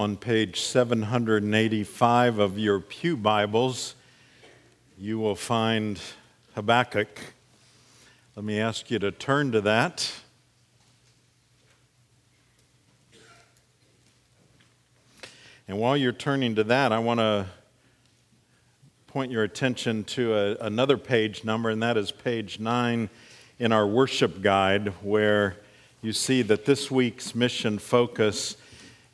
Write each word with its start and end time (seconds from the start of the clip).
on 0.00 0.16
page 0.16 0.62
785 0.62 2.38
of 2.38 2.58
your 2.58 2.80
Pew 2.80 3.18
Bibles, 3.18 3.94
you 4.96 5.18
will 5.18 5.34
find 5.34 6.00
Habakkuk. 6.54 7.20
Let 8.34 8.42
me 8.46 8.58
ask 8.58 8.90
you 8.90 8.98
to 8.98 9.10
turn 9.10 9.52
to 9.52 9.60
that. 9.60 10.10
And 15.68 15.78
while 15.78 15.98
you're 15.98 16.12
turning 16.12 16.54
to 16.54 16.64
that, 16.64 16.92
I 16.92 16.98
want 16.98 17.20
to 17.20 17.44
point 19.06 19.30
your 19.30 19.42
attention 19.42 20.04
to 20.04 20.34
a, 20.34 20.54
another 20.64 20.96
page 20.96 21.44
number, 21.44 21.68
and 21.68 21.82
that 21.82 21.98
is 21.98 22.10
page 22.10 22.58
9 22.58 23.10
in 23.58 23.70
our 23.70 23.86
worship 23.86 24.40
guide, 24.40 24.94
where 25.02 25.58
you 26.00 26.14
see 26.14 26.40
that 26.40 26.64
this 26.64 26.90
week's 26.90 27.34
mission 27.34 27.78
focus 27.78 28.56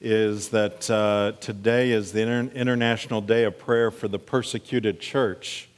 is 0.00 0.50
that 0.50 0.90
uh, 0.90 1.32
today 1.40 1.90
is 1.90 2.12
the 2.12 2.20
Inter- 2.20 2.52
International 2.54 3.20
Day 3.20 3.44
of 3.44 3.58
Prayer 3.58 3.90
for 3.90 4.08
the 4.08 4.18
Persecuted 4.18 5.00
Church. 5.00 5.68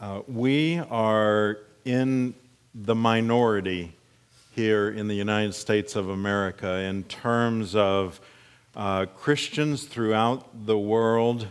Uh, 0.00 0.22
we 0.28 0.78
are 0.90 1.58
in 1.84 2.34
the 2.72 2.94
minority 2.94 3.92
here 4.54 4.90
in 4.90 5.08
the 5.08 5.14
United 5.14 5.54
States 5.54 5.96
of 5.96 6.08
America 6.08 6.78
in 6.78 7.02
terms 7.04 7.74
of 7.74 8.20
uh, 8.76 9.06
Christians 9.16 9.84
throughout 9.84 10.66
the 10.66 10.78
world 10.78 11.48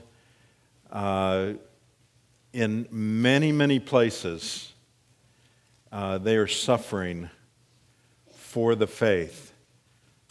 uh, 0.92 1.54
in 2.54 2.88
many, 2.90 3.52
many 3.52 3.80
places. 3.80 4.72
Uh, 5.92 6.18
they 6.18 6.38
are 6.38 6.48
suffering 6.48 7.30
for 8.34 8.76
the 8.76 8.88
faith. 8.88 9.47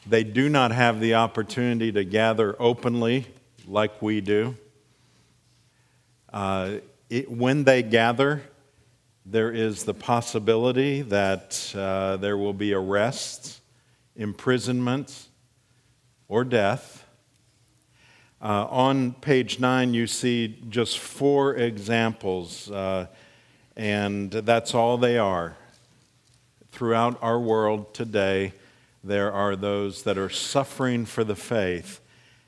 They 0.09 0.23
do 0.23 0.48
not 0.48 0.70
have 0.70 1.01
the 1.01 1.15
opportunity 1.15 1.91
to 1.91 2.05
gather 2.05 2.55
openly 2.60 3.27
like 3.66 4.01
we 4.01 4.20
do. 4.20 4.55
Uh, 6.33 6.77
it, 7.11 7.28
when 7.28 7.64
they 7.64 7.83
gather, 7.83 8.42
there 9.25 9.50
is 9.50 9.83
the 9.83 9.94
possibility 9.94 11.03
that 11.03 11.75
uh, 11.77 12.19
there 12.19 12.39
will 12.39 12.53
be 12.53 12.72
arrests, 12.72 13.61
imprisonment, 14.14 15.27
or 16.28 16.44
death. 16.44 17.05
Uh, 18.41 18.66
on 18.66 19.12
page 19.12 19.59
nine, 19.59 19.92
you 19.92 20.06
see 20.06 20.56
just 20.69 21.00
four 21.00 21.56
examples, 21.56 22.70
uh, 22.70 23.09
and 23.77 24.31
that's 24.31 24.72
all 24.72 24.98
they 24.98 25.19
are. 25.19 25.56
Throughout 26.70 27.20
our 27.20 27.41
world 27.41 27.92
today, 27.92 28.53
there 29.07 29.33
are 29.33 29.55
those 29.55 30.03
that 30.03 30.19
are 30.19 30.29
suffering 30.29 31.07
for 31.07 31.23
the 31.23 31.37
faith. 31.37 32.01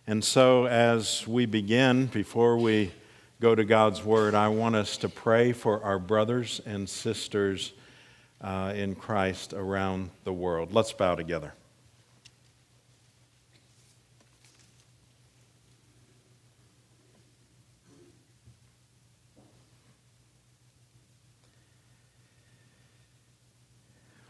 And 0.06 0.24
so, 0.24 0.66
as 0.66 1.26
we 1.26 1.46
begin, 1.46 2.06
before 2.06 2.56
we 2.56 2.90
go 3.40 3.54
to 3.54 3.64
God's 3.64 4.02
Word, 4.02 4.34
I 4.34 4.48
want 4.48 4.74
us 4.74 4.96
to 4.98 5.08
pray 5.08 5.52
for 5.52 5.82
our 5.84 6.00
brothers 6.00 6.60
and 6.66 6.88
sisters 6.88 7.72
uh, 8.40 8.72
in 8.74 8.96
Christ 8.96 9.52
around 9.52 10.10
the 10.24 10.32
world. 10.32 10.72
Let's 10.72 10.92
bow 10.92 11.14
together. 11.14 11.54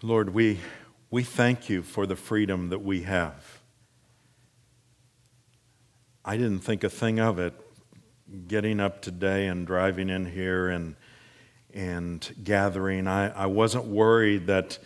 Lord, 0.03 0.33
we, 0.33 0.61
we 1.11 1.23
thank 1.23 1.69
you 1.69 1.83
for 1.83 2.07
the 2.07 2.17
freedom 2.17 2.69
that 2.69 2.81
we 2.81 3.03
have. 3.03 3.61
I 6.25 6.37
didn't 6.37 6.61
think 6.61 6.85
a 6.85 6.91
thing 6.91 7.19
of 7.19 7.39
it 7.39 7.55
getting 8.47 8.79
up 8.79 9.01
today 9.01 9.47
and 9.47 9.67
driving 9.67 10.11
in 10.11 10.27
here 10.27 10.69
and, 10.69 10.97
and 11.73 12.35
gathering. 12.45 13.07
I, 13.07 13.31
I 13.31 13.47
wasn't 13.47 13.87
worried 13.87 14.49
that, 14.49 14.79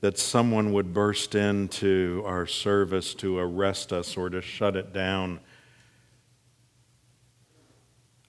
that 0.00 0.16
someone 0.16 0.72
would 0.72 0.94
burst 0.94 1.34
into 1.34 2.22
our 2.24 2.46
service 2.46 3.12
to 3.14 3.38
arrest 3.38 3.92
us 3.92 4.16
or 4.16 4.30
to 4.30 4.40
shut 4.40 4.76
it 4.76 4.92
down. 4.92 5.40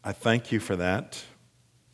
I 0.04 0.14
thank 0.14 0.52
you 0.52 0.60
for 0.60 0.76
that. 0.78 1.24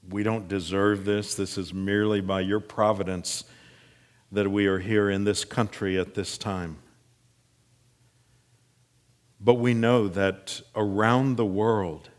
We 0.10 0.24
don't 0.24 0.48
deserve 0.48 1.04
this. 1.04 1.36
This 1.36 1.58
is 1.58 1.74
merely 1.74 2.22
by 2.22 2.40
your 2.40 2.62
providence 2.62 3.44
that 4.32 4.50
we 4.50 4.66
are 4.66 4.80
here 4.80 5.10
in 5.10 5.24
this 5.24 5.44
country 5.44 6.00
at 6.00 6.14
this 6.14 6.38
time. 6.38 6.78
But 9.40 9.56
we 9.56 9.74
know 9.74 10.08
that 10.08 10.62
around 10.76 11.36
the 11.36 11.46
world, 11.46 12.10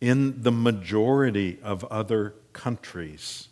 in 0.00 0.42
the 0.42 0.52
majority 0.52 1.58
of 1.62 1.84
other 1.84 2.34
countries, 2.52 3.48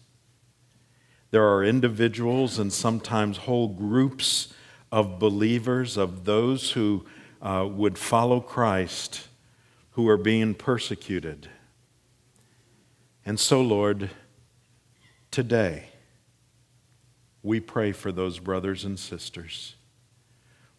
there 1.33 1.47
are 1.47 1.65
individuals 1.65 2.59
and 2.59 2.73
sometimes 2.73 3.39
whole 3.39 3.69
groups 3.69 4.55
of 4.93 5.19
believers, 5.19 5.97
of 5.97 6.25
those 6.25 6.71
who 6.71 7.05
uh, 7.43 7.69
would 7.71 7.99
follow 7.99 8.41
Christ, 8.41 9.28
who 9.91 10.09
are 10.09 10.17
being 10.17 10.55
persecuted. 10.55 11.51
And 13.25 13.41
so, 13.41 13.61
Lord, 13.61 14.11
today, 15.33 15.89
we 17.47 17.61
pray 17.61 17.93
for 17.93 18.11
those 18.11 18.41
brothers 18.41 18.84
and 18.84 18.99
sisters. 18.99 19.77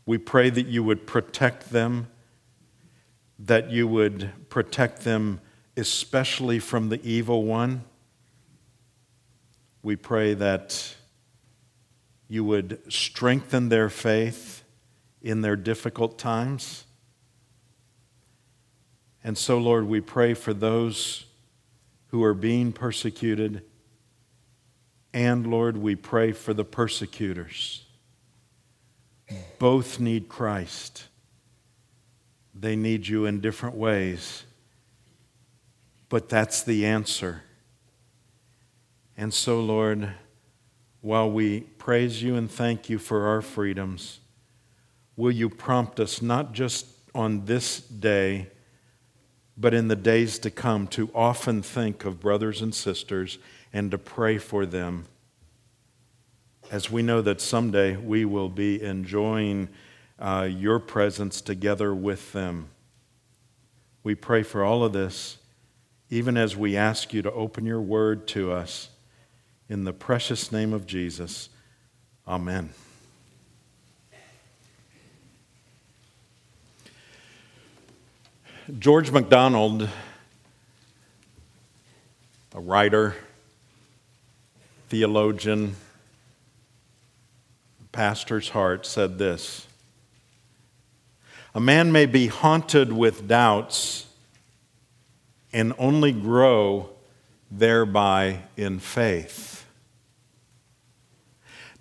We 0.05 0.17
pray 0.17 0.49
that 0.49 0.67
you 0.67 0.83
would 0.83 1.07
protect 1.07 1.69
them, 1.69 2.07
that 3.39 3.71
you 3.71 3.87
would 3.87 4.49
protect 4.49 5.05
them 5.05 5.39
especially 5.77 6.59
from 6.59 6.89
the 6.89 7.01
evil 7.07 7.45
one. 7.45 7.85
We 9.81 9.95
pray 9.95 10.33
that 10.33 10.95
you 12.27 12.43
would 12.43 12.91
strengthen 12.91 13.69
their 13.69 13.89
faith 13.89 14.63
in 15.21 15.39
their 15.39 15.55
difficult 15.55 16.19
times. 16.19 16.83
And 19.23 19.37
so, 19.37 19.57
Lord, 19.57 19.87
we 19.87 20.01
pray 20.01 20.33
for 20.33 20.53
those 20.53 21.27
who 22.07 22.21
are 22.23 22.33
being 22.33 22.73
persecuted 22.73 23.63
and 25.17 25.47
Lord, 25.47 25.77
we 25.77 25.95
pray 25.95 26.31
for 26.31 26.53
the 26.53 26.63
persecutors. 26.63 27.83
Both 29.57 29.99
need 29.99 30.29
Christ. 30.29 31.05
They 32.53 32.75
need 32.75 33.07
you 33.07 33.25
in 33.25 33.41
different 33.41 33.75
ways. 33.75 34.43
But 36.07 36.29
that's 36.29 36.61
the 36.61 36.85
answer. 36.85 37.41
And 39.17 39.33
so, 39.33 39.59
Lord, 39.59 40.11
while 41.01 41.31
we 41.31 41.61
praise 41.61 42.21
you 42.21 42.35
and 42.35 42.49
thank 42.49 42.87
you 42.87 42.99
for 42.99 43.25
our 43.25 43.41
freedoms, 43.41 44.19
will 45.15 45.31
you 45.31 45.49
prompt 45.49 45.99
us 45.99 46.21
not 46.21 46.53
just 46.53 46.85
on 47.15 47.45
this 47.45 47.79
day, 47.79 48.51
but 49.57 49.73
in 49.73 49.87
the 49.87 49.95
days 49.95 50.37
to 50.37 50.51
come 50.51 50.85
to 50.89 51.09
often 51.15 51.63
think 51.63 52.05
of 52.05 52.19
brothers 52.19 52.61
and 52.61 52.75
sisters 52.75 53.39
and 53.73 53.91
to 53.91 53.97
pray 53.97 54.37
for 54.37 54.65
them 54.65 55.05
as 56.71 56.91
we 56.91 57.01
know 57.01 57.21
that 57.21 57.39
someday 57.39 57.95
we 57.95 58.25
will 58.25 58.49
be 58.49 58.81
enjoying 58.81 59.69
uh, 60.19 60.47
your 60.49 60.79
presence 60.79 61.41
together 61.41 61.93
with 61.93 62.33
them. 62.33 62.69
We 64.03 64.15
pray 64.15 64.43
for 64.43 64.63
all 64.63 64.83
of 64.83 64.93
this, 64.93 65.37
even 66.09 66.37
as 66.37 66.55
we 66.55 66.75
ask 66.75 67.13
you 67.13 67.21
to 67.21 67.31
open 67.31 67.65
your 67.65 67.81
word 67.81 68.27
to 68.29 68.51
us. 68.51 68.89
In 69.69 69.83
the 69.83 69.93
precious 69.93 70.51
name 70.51 70.73
of 70.73 70.85
Jesus, 70.85 71.49
amen. 72.27 72.69
George 78.79 79.11
MacDonald, 79.11 79.87
a 82.53 82.59
writer, 82.59 83.15
theologian, 84.87 85.75
pastor's 87.91 88.49
heart, 88.49 88.85
said 88.85 89.17
this 89.17 89.67
A 91.53 91.59
man 91.59 91.91
may 91.91 92.05
be 92.05 92.27
haunted 92.27 92.91
with 92.93 93.27
doubts 93.27 94.07
and 95.53 95.73
only 95.77 96.11
grow 96.11 96.89
thereby 97.49 98.39
in 98.55 98.79
faith. 98.79 99.65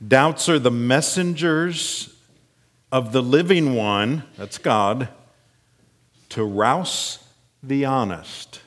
Doubts 0.06 0.48
are 0.48 0.58
the 0.58 0.70
messengers 0.70 2.14
of 2.92 3.12
the 3.12 3.22
living 3.22 3.74
one, 3.74 4.22
that's 4.36 4.58
God, 4.58 5.08
to 6.30 6.44
rouse 6.44 7.18
the 7.62 7.84
honest. 7.84 8.60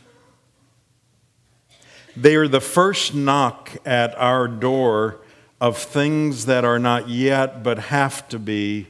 They 2.15 2.35
are 2.35 2.47
the 2.47 2.61
first 2.61 3.13
knock 3.13 3.77
at 3.85 4.17
our 4.17 4.47
door 4.47 5.21
of 5.61 5.77
things 5.77 6.45
that 6.45 6.65
are 6.65 6.79
not 6.79 7.09
yet 7.09 7.63
but 7.63 7.79
have 7.79 8.27
to 8.29 8.39
be 8.39 8.87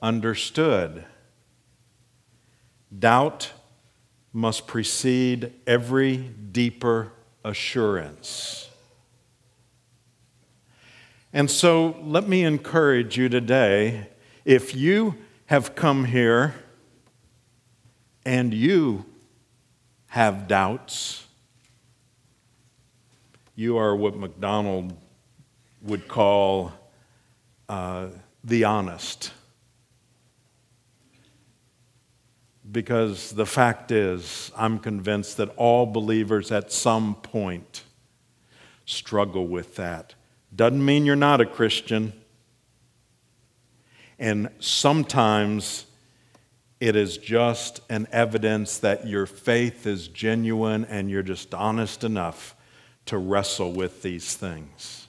understood. 0.00 1.04
Doubt 2.96 3.52
must 4.32 4.66
precede 4.66 5.52
every 5.66 6.16
deeper 6.16 7.12
assurance. 7.44 8.68
And 11.32 11.50
so 11.50 11.96
let 12.02 12.28
me 12.28 12.44
encourage 12.44 13.16
you 13.16 13.28
today 13.28 14.08
if 14.44 14.74
you 14.74 15.16
have 15.46 15.74
come 15.74 16.04
here 16.06 16.54
and 18.24 18.52
you 18.54 19.04
have 20.08 20.48
doubts, 20.48 21.25
you 23.56 23.78
are 23.78 23.96
what 23.96 24.14
MacDonald 24.14 24.94
would 25.80 26.06
call 26.06 26.72
uh, 27.70 28.08
the 28.44 28.64
honest. 28.64 29.32
Because 32.70 33.30
the 33.30 33.46
fact 33.46 33.90
is, 33.90 34.52
I'm 34.56 34.78
convinced 34.78 35.38
that 35.38 35.48
all 35.56 35.86
believers 35.86 36.52
at 36.52 36.70
some 36.70 37.14
point 37.14 37.82
struggle 38.84 39.46
with 39.46 39.76
that. 39.76 40.14
Doesn't 40.54 40.84
mean 40.84 41.06
you're 41.06 41.16
not 41.16 41.40
a 41.40 41.46
Christian. 41.46 42.12
And 44.18 44.50
sometimes 44.58 45.86
it 46.78 46.94
is 46.94 47.16
just 47.16 47.80
an 47.88 48.06
evidence 48.12 48.78
that 48.78 49.06
your 49.06 49.24
faith 49.24 49.86
is 49.86 50.08
genuine 50.08 50.84
and 50.84 51.10
you're 51.10 51.22
just 51.22 51.54
honest 51.54 52.04
enough 52.04 52.55
to 53.06 53.18
wrestle 53.18 53.72
with 53.72 54.02
these 54.02 54.36
things. 54.36 55.08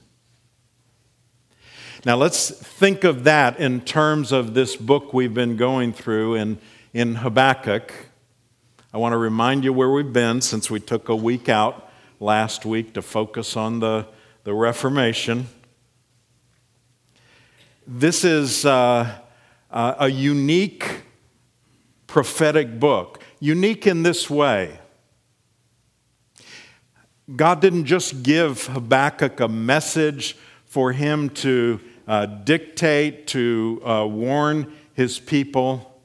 Now, 2.06 2.16
let's 2.16 2.52
think 2.52 3.04
of 3.04 3.24
that 3.26 3.60
in 3.60 3.82
terms 3.82 4.32
of 4.32 4.54
this 4.54 4.76
book 4.76 5.14
we've 5.14 5.34
been 5.34 5.58
going 5.58 5.94
through 5.94 6.36
in, 6.36 6.60
in 6.94 7.16
Habakkuk. 7.16 7.92
I 8.94 8.98
want 8.98 9.14
to 9.14 9.18
remind 9.18 9.64
you 9.64 9.74
where 9.74 9.90
we've 9.90 10.14
been 10.14 10.42
since 10.42 10.72
we 10.72 10.80
took 10.80 11.10
a 11.10 11.16
week 11.16 11.50
out 11.50 11.90
last 12.20 12.66
week 12.66 12.94
to 12.94 13.02
focus 13.02 13.58
on 13.58 13.80
the, 13.80 14.08
the 14.44 14.54
Reformation. 14.54 15.48
This 17.86 18.24
is 18.24 18.66
uh, 18.66 19.20
uh, 19.72 19.96
a 20.00 20.08
unique 20.08 21.02
prophetic 22.06 22.80
book, 22.80 23.22
unique 23.40 23.88
in 23.88 24.04
this 24.04 24.30
way. 24.30 24.80
God 27.36 27.60
didn't 27.60 27.86
just 27.86 28.24
give 28.24 28.68
Habakkuk 28.68 29.42
a 29.42 29.50
message 29.50 30.38
for 30.66 30.94
him 30.94 31.30
to 31.32 31.82
uh, 32.08 32.26
dictate, 32.26 33.28
to 33.28 33.82
uh, 33.86 34.08
warn 34.10 34.72
his 34.94 35.20
people. 35.20 36.00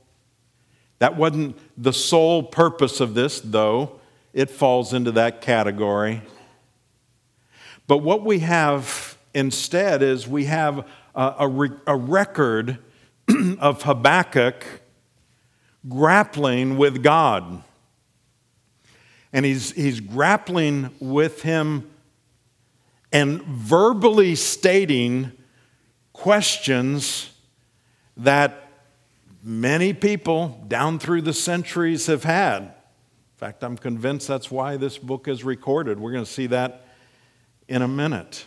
That 0.99 1.17
wasn't 1.17 1.57
the 1.81 1.93
sole 1.93 2.43
purpose 2.43 3.01
of 3.01 3.15
this, 3.15 3.41
though 3.41 4.01
it 4.33 4.51
falls 4.51 4.93
into 4.93 5.13
that 5.13 5.41
category. 5.41 6.23
But 7.87 7.99
what 7.99 8.25
we 8.25 8.41
have 8.41 9.17
instead 9.33 10.03
is 10.03 10.27
we 10.27 10.47
have 10.47 10.87
a, 11.15 11.35
a, 11.41 11.49
re- 11.49 11.71
a 11.87 11.97
record 11.97 12.79
of 13.61 13.83
Habakkuk 13.83 14.65
grappling 15.89 16.79
with 16.79 17.03
God. 17.03 17.63
And 19.33 19.45
he's, 19.45 19.73
he's 19.73 20.01
grappling 20.01 20.91
with 21.01 21.43
him 21.43 21.91
and 23.13 23.43
verbally 23.43 24.35
stating 24.35 25.33
questions 26.13 27.31
that 28.17 28.69
many 29.43 29.93
people 29.93 30.65
down 30.69 30.99
through 30.99 31.23
the 31.23 31.33
centuries 31.33 32.07
have 32.07 32.25
had. 32.25 32.63
In 32.63 32.69
fact, 33.37 33.65
I'm 33.65 33.77
convinced 33.77 34.29
that's 34.29 34.51
why 34.51 34.77
this 34.77 34.99
book 34.99 35.29
is 35.29 35.45
recorded. 35.45 35.99
We're 35.99 36.13
going 36.13 36.25
to 36.25 36.31
see 36.31 36.47
that 36.49 36.87
in 37.69 37.83
a 37.83 37.89
minute. 37.89 38.45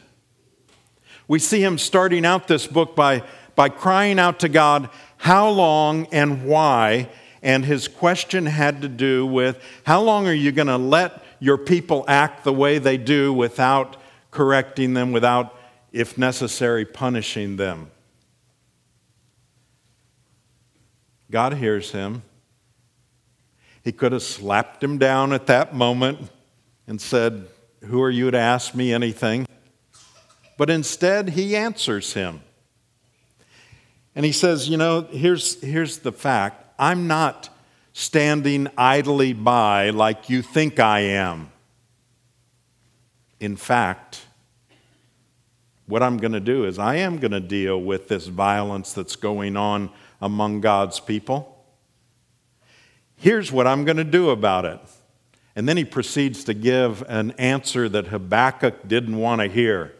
We 1.27 1.39
see 1.39 1.63
him 1.63 1.77
starting 1.77 2.25
out 2.25 2.47
this 2.47 2.67
book 2.67 2.95
by, 2.95 3.23
by 3.55 3.69
crying 3.69 4.19
out 4.19 4.39
to 4.39 4.49
God, 4.49 4.89
How 5.17 5.49
long 5.49 6.07
and 6.11 6.45
why? 6.45 7.09
And 7.45 7.63
his 7.63 7.87
question 7.87 8.47
had 8.47 8.81
to 8.81 8.89
do 8.89 9.23
with, 9.23 9.61
How 9.85 10.01
long 10.01 10.27
are 10.27 10.33
you 10.33 10.51
going 10.51 10.67
to 10.67 10.77
let 10.77 11.23
your 11.39 11.59
people 11.59 12.03
act 12.07 12.43
the 12.43 12.51
way 12.51 12.79
they 12.79 12.97
do 12.97 13.31
without 13.31 13.97
correcting 14.31 14.95
them, 14.95 15.11
without, 15.11 15.55
if 15.91 16.17
necessary, 16.17 16.85
punishing 16.85 17.57
them? 17.57 17.91
God 21.29 21.53
hears 21.53 21.91
him. 21.91 22.23
He 23.83 23.91
could 23.91 24.11
have 24.11 24.23
slapped 24.23 24.83
him 24.83 24.97
down 24.97 25.31
at 25.31 25.45
that 25.45 25.75
moment 25.75 26.31
and 26.87 26.99
said, 26.99 27.45
Who 27.83 28.01
are 28.01 28.09
you 28.09 28.31
to 28.31 28.39
ask 28.39 28.73
me 28.73 28.91
anything? 28.91 29.45
but 30.57 30.71
instead 30.71 31.29
he 31.29 31.55
answers 31.55 32.13
him. 32.13 32.41
And 34.15 34.25
he 34.25 34.31
says, 34.31 34.67
You 34.67 34.77
know, 34.77 35.01
here's, 35.01 35.61
here's 35.61 35.99
the 35.99 36.11
fact 36.11 36.64
I'm 36.77 37.07
not 37.07 37.49
standing 37.93 38.67
idly 38.77 39.33
by 39.33 39.89
like 39.91 40.29
you 40.29 40.41
think 40.41 40.79
I 40.79 40.99
am. 40.99 41.51
In 43.39 43.55
fact, 43.55 44.25
what 45.87 46.01
I'm 46.01 46.17
going 46.17 46.31
to 46.31 46.39
do 46.39 46.65
is 46.65 46.79
I 46.79 46.95
am 46.95 47.17
going 47.17 47.31
to 47.31 47.39
deal 47.39 47.79
with 47.79 48.07
this 48.07 48.27
violence 48.27 48.93
that's 48.93 49.15
going 49.15 49.55
on 49.55 49.89
among 50.21 50.61
God's 50.61 50.99
people. 50.99 51.65
Here's 53.17 53.51
what 53.51 53.67
I'm 53.67 53.85
going 53.85 53.97
to 53.97 54.03
do 54.03 54.29
about 54.29 54.65
it. 54.65 54.79
And 55.55 55.69
then 55.69 55.77
he 55.77 55.85
proceeds 55.85 56.43
to 56.45 56.53
give 56.53 57.01
an 57.07 57.31
answer 57.31 57.87
that 57.87 58.07
Habakkuk 58.07 58.87
didn't 58.87 59.15
want 59.17 59.41
to 59.41 59.47
hear. 59.47 59.93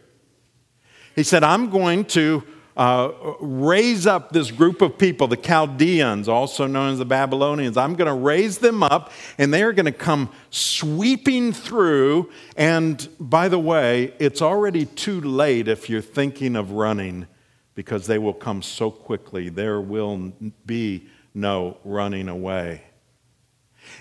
He 1.14 1.22
said, 1.22 1.42
I'm 1.42 1.70
going 1.70 2.04
to 2.06 2.42
uh, 2.76 3.10
raise 3.40 4.06
up 4.06 4.32
this 4.32 4.50
group 4.50 4.82
of 4.82 4.98
people, 4.98 5.26
the 5.26 5.36
Chaldeans, 5.36 6.28
also 6.28 6.66
known 6.66 6.92
as 6.92 6.98
the 6.98 7.06
Babylonians. 7.06 7.76
I'm 7.76 7.94
going 7.94 8.08
to 8.08 8.14
raise 8.14 8.58
them 8.58 8.82
up, 8.82 9.12
and 9.38 9.52
they 9.52 9.62
are 9.62 9.72
going 9.72 9.86
to 9.86 9.92
come 9.92 10.30
sweeping 10.50 11.52
through. 11.52 12.30
And 12.56 13.08
by 13.18 13.48
the 13.48 13.58
way, 13.58 14.12
it's 14.18 14.42
already 14.42 14.84
too 14.84 15.20
late 15.20 15.68
if 15.68 15.88
you're 15.88 16.02
thinking 16.02 16.54
of 16.54 16.72
running, 16.72 17.26
because 17.74 18.06
they 18.06 18.18
will 18.18 18.34
come 18.34 18.60
so 18.60 18.90
quickly. 18.90 19.48
There 19.48 19.80
will 19.80 20.32
be 20.66 21.08
no 21.34 21.78
running 21.84 22.28
away. 22.28 22.82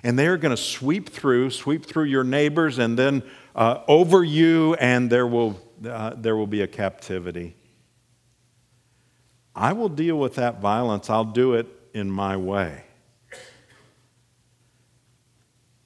And 0.03 0.17
they're 0.17 0.37
going 0.37 0.55
to 0.55 0.61
sweep 0.61 1.09
through, 1.09 1.51
sweep 1.51 1.85
through 1.85 2.05
your 2.05 2.23
neighbors, 2.23 2.79
and 2.79 2.97
then 2.97 3.23
uh, 3.55 3.83
over 3.87 4.23
you, 4.23 4.73
and 4.75 5.09
there 5.09 5.27
will 5.27 5.61
uh, 5.87 6.13
there 6.15 6.35
will 6.35 6.47
be 6.47 6.61
a 6.61 6.67
captivity. 6.67 7.55
I 9.55 9.71
will 9.71 9.89
deal 9.89 10.17
with 10.17 10.35
that 10.35 10.59
violence. 10.59 11.09
I'll 11.09 11.23
do 11.23 11.53
it 11.53 11.67
in 11.93 12.11
my 12.11 12.35
way. 12.35 12.83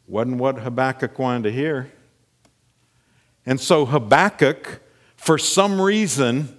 Wasn't 0.08 0.38
what 0.38 0.58
Habakkuk 0.58 1.20
wanted 1.20 1.44
to 1.44 1.52
hear. 1.52 1.92
And 3.46 3.62
so 3.62 3.86
Habakkuk, 3.86 4.82
for 5.16 5.38
some 5.38 5.80
reason, 5.80 6.58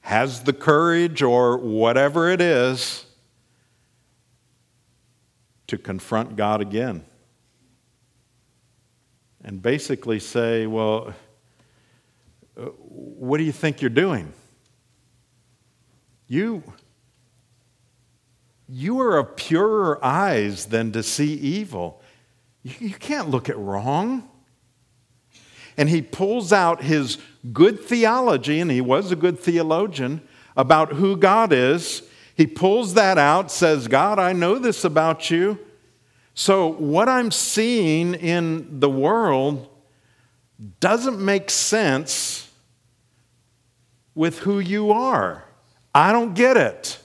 has 0.00 0.42
the 0.42 0.52
courage 0.52 1.22
or 1.22 1.56
whatever 1.56 2.28
it 2.28 2.40
is 2.40 3.04
to 5.68 5.78
confront 5.78 6.34
God 6.34 6.60
again. 6.60 7.04
And 9.44 9.62
basically 9.62 10.18
say, 10.18 10.66
well, 10.66 11.14
uh, 12.56 12.62
what 12.64 13.38
do 13.38 13.44
you 13.44 13.52
think 13.52 13.80
you're 13.80 13.88
doing? 13.88 14.32
You, 16.30 16.62
you 18.68 19.00
are 19.00 19.18
of 19.18 19.34
purer 19.34 19.98
eyes 20.00 20.66
than 20.66 20.92
to 20.92 21.02
see 21.02 21.34
evil. 21.34 22.00
You, 22.62 22.72
you 22.78 22.94
can't 22.94 23.30
look 23.30 23.48
at 23.48 23.58
wrong. 23.58 24.30
And 25.76 25.88
he 25.88 26.00
pulls 26.00 26.52
out 26.52 26.84
his 26.84 27.18
good 27.52 27.80
theology, 27.80 28.60
and 28.60 28.70
he 28.70 28.80
was 28.80 29.10
a 29.10 29.16
good 29.16 29.40
theologian, 29.40 30.20
about 30.56 30.92
who 30.92 31.16
God 31.16 31.52
is. 31.52 32.04
He 32.36 32.46
pulls 32.46 32.94
that 32.94 33.18
out, 33.18 33.50
says, 33.50 33.88
God, 33.88 34.20
I 34.20 34.32
know 34.32 34.60
this 34.60 34.84
about 34.84 35.32
you. 35.32 35.58
So, 36.34 36.68
what 36.68 37.08
I'm 37.08 37.32
seeing 37.32 38.14
in 38.14 38.78
the 38.78 38.88
world 38.88 39.68
doesn't 40.78 41.18
make 41.18 41.50
sense 41.50 42.52
with 44.14 44.38
who 44.38 44.60
you 44.60 44.92
are. 44.92 45.44
I 45.94 46.12
don't 46.12 46.34
get 46.34 46.56
it. 46.56 46.98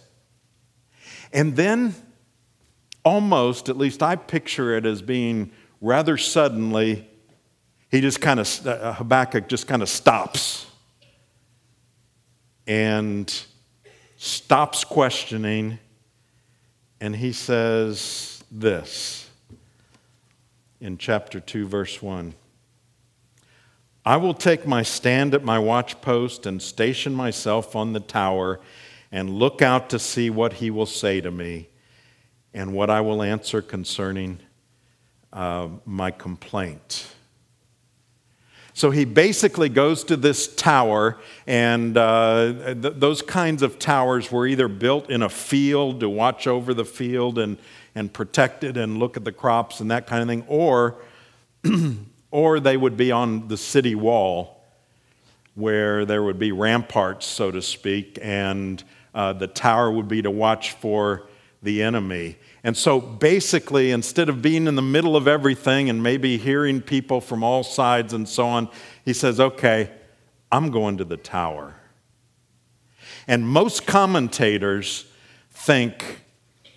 And 1.33 1.55
then, 1.55 1.95
almost, 3.03 3.69
at 3.69 3.77
least 3.77 4.01
I 4.01 4.15
picture 4.15 4.75
it 4.77 4.85
as 4.85 5.01
being 5.01 5.51
rather 5.81 6.17
suddenly, 6.17 7.07
he 7.89 8.01
just 8.01 8.21
kind 8.21 8.39
of, 8.39 8.67
uh, 8.67 8.93
Habakkuk 8.93 9.47
just 9.47 9.67
kind 9.67 9.81
of 9.81 9.89
stops 9.89 10.65
and 12.67 13.31
stops 14.17 14.83
questioning, 14.83 15.77
and 16.99 17.15
he 17.15 17.31
says 17.31 18.43
this 18.51 19.29
in 20.79 20.97
chapter 20.97 21.39
2, 21.39 21.67
verse 21.67 22.01
1. 22.01 22.33
I 24.07 24.17
will 24.17 24.35
take 24.35 24.67
my 24.67 24.83
stand 24.83 25.33
at 25.33 25.43
my 25.43 25.57
watchpost 25.57 26.45
and 26.45 26.61
station 26.61 27.13
myself 27.15 27.75
on 27.75 27.93
the 27.93 27.99
tower 27.99 28.59
and 29.11 29.31
look 29.31 29.63
out 29.63 29.89
to 29.89 29.99
see 29.99 30.29
what 30.29 30.53
he 30.53 30.69
will 30.69 30.85
say 30.85 31.21
to 31.21 31.31
me 31.31 31.69
and 32.53 32.71
what 32.71 32.91
I 32.91 33.01
will 33.01 33.23
answer 33.23 33.63
concerning 33.63 34.39
uh, 35.33 35.69
my 35.85 36.11
complaint. 36.11 37.07
So 38.75 38.91
he 38.91 39.05
basically 39.05 39.69
goes 39.69 40.03
to 40.03 40.17
this 40.17 40.53
tower, 40.53 41.17
and 41.47 41.97
uh, 41.97 42.75
th- 42.75 42.95
those 42.97 43.21
kinds 43.21 43.63
of 43.63 43.79
towers 43.79 44.31
were 44.31 44.45
either 44.45 44.67
built 44.67 45.09
in 45.09 45.23
a 45.23 45.29
field 45.29 46.01
to 46.01 46.09
watch 46.09 46.45
over 46.45 46.73
the 46.73 46.85
field 46.85 47.39
and, 47.39 47.57
and 47.95 48.11
protect 48.13 48.63
it 48.63 48.77
and 48.77 48.99
look 48.99 49.17
at 49.17 49.23
the 49.23 49.31
crops 49.31 49.79
and 49.79 49.89
that 49.89 50.05
kind 50.07 50.21
of 50.21 50.27
thing, 50.27 50.43
or, 50.47 50.97
or 52.35 52.59
they 52.59 52.75
would 52.75 52.97
be 52.97 53.13
on 53.13 53.47
the 53.47 53.55
city 53.55 53.95
wall 53.95 54.61
where 55.53 56.03
there 56.03 56.21
would 56.21 56.37
be 56.37 56.51
ramparts, 56.51 57.25
so 57.25 57.49
to 57.49 57.61
speak, 57.61 58.19
and 58.21 58.83
uh, 59.13 59.31
the 59.31 59.47
tower 59.47 59.89
would 59.89 60.09
be 60.09 60.21
to 60.21 60.29
watch 60.29 60.73
for 60.73 61.29
the 61.63 61.81
enemy. 61.81 62.35
And 62.61 62.75
so 62.75 62.99
basically, 62.99 63.91
instead 63.91 64.27
of 64.27 64.41
being 64.41 64.67
in 64.67 64.75
the 64.75 64.81
middle 64.81 65.15
of 65.15 65.29
everything 65.29 65.89
and 65.89 66.03
maybe 66.03 66.37
hearing 66.37 66.81
people 66.81 67.21
from 67.21 67.41
all 67.41 67.63
sides 67.63 68.11
and 68.11 68.27
so 68.27 68.45
on, 68.45 68.67
he 69.05 69.13
says, 69.13 69.39
okay, 69.39 69.89
I'm 70.51 70.71
going 70.71 70.97
to 70.97 71.05
the 71.05 71.15
tower. 71.15 71.75
And 73.29 73.47
most 73.47 73.87
commentators 73.87 75.05
think 75.51 76.19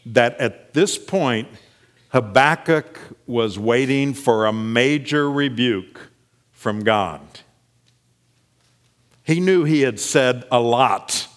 that 0.06 0.38
at 0.38 0.72
this 0.72 0.96
point, 0.96 1.48
Habakkuk 2.08 2.98
was 3.26 3.58
waiting 3.58 4.14
for 4.14 4.46
a 4.46 4.52
major 4.52 5.30
rebuke 5.30 6.10
from 6.50 6.80
God. 6.80 7.20
He 9.22 9.40
knew 9.40 9.64
he 9.64 9.82
had 9.82 10.00
said 10.00 10.44
a 10.50 10.58
lot 10.58 11.28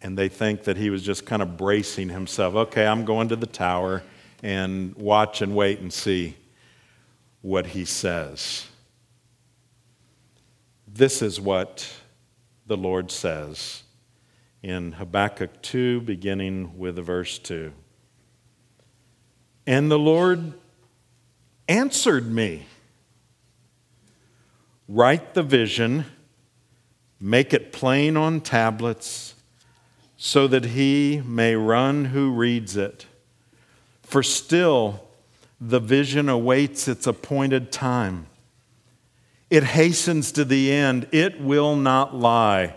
and 0.00 0.16
they 0.16 0.28
think 0.28 0.64
that 0.64 0.76
he 0.76 0.90
was 0.90 1.02
just 1.02 1.26
kind 1.26 1.42
of 1.42 1.56
bracing 1.56 2.08
himself. 2.08 2.54
Okay, 2.54 2.86
I'm 2.86 3.04
going 3.04 3.28
to 3.28 3.36
the 3.36 3.46
tower 3.46 4.02
and 4.42 4.94
watch 4.94 5.42
and 5.42 5.54
wait 5.54 5.80
and 5.80 5.92
see 5.92 6.36
what 7.42 7.66
he 7.66 7.84
says. 7.84 8.66
This 10.86 11.20
is 11.20 11.40
what 11.40 11.92
the 12.66 12.76
Lord 12.76 13.10
says 13.10 13.82
in 14.62 14.92
Habakkuk 14.92 15.62
2, 15.62 16.02
beginning 16.02 16.78
with 16.78 16.96
verse 16.96 17.38
2. 17.38 17.72
And 19.68 19.90
the 19.90 19.98
Lord 19.98 20.54
answered 21.68 22.32
me 22.32 22.64
Write 24.88 25.34
the 25.34 25.42
vision, 25.42 26.06
make 27.20 27.52
it 27.52 27.70
plain 27.70 28.16
on 28.16 28.40
tablets 28.40 29.34
so 30.16 30.48
that 30.48 30.64
he 30.64 31.22
may 31.22 31.54
run 31.54 32.06
who 32.06 32.32
reads 32.32 32.78
it. 32.78 33.04
For 34.00 34.22
still 34.22 35.04
the 35.60 35.80
vision 35.80 36.30
awaits 36.30 36.88
its 36.88 37.06
appointed 37.06 37.70
time. 37.70 38.26
It 39.50 39.64
hastens 39.64 40.32
to 40.32 40.46
the 40.46 40.72
end, 40.72 41.08
it 41.12 41.42
will 41.42 41.76
not 41.76 42.14
lie. 42.14 42.74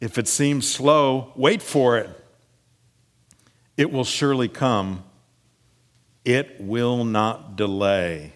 If 0.00 0.18
it 0.18 0.26
seems 0.26 0.68
slow, 0.68 1.32
wait 1.36 1.62
for 1.62 1.96
it. 1.96 2.10
It 3.76 3.92
will 3.92 4.02
surely 4.02 4.48
come. 4.48 5.04
It 6.24 6.60
will 6.60 7.04
not 7.04 7.56
delay. 7.56 8.34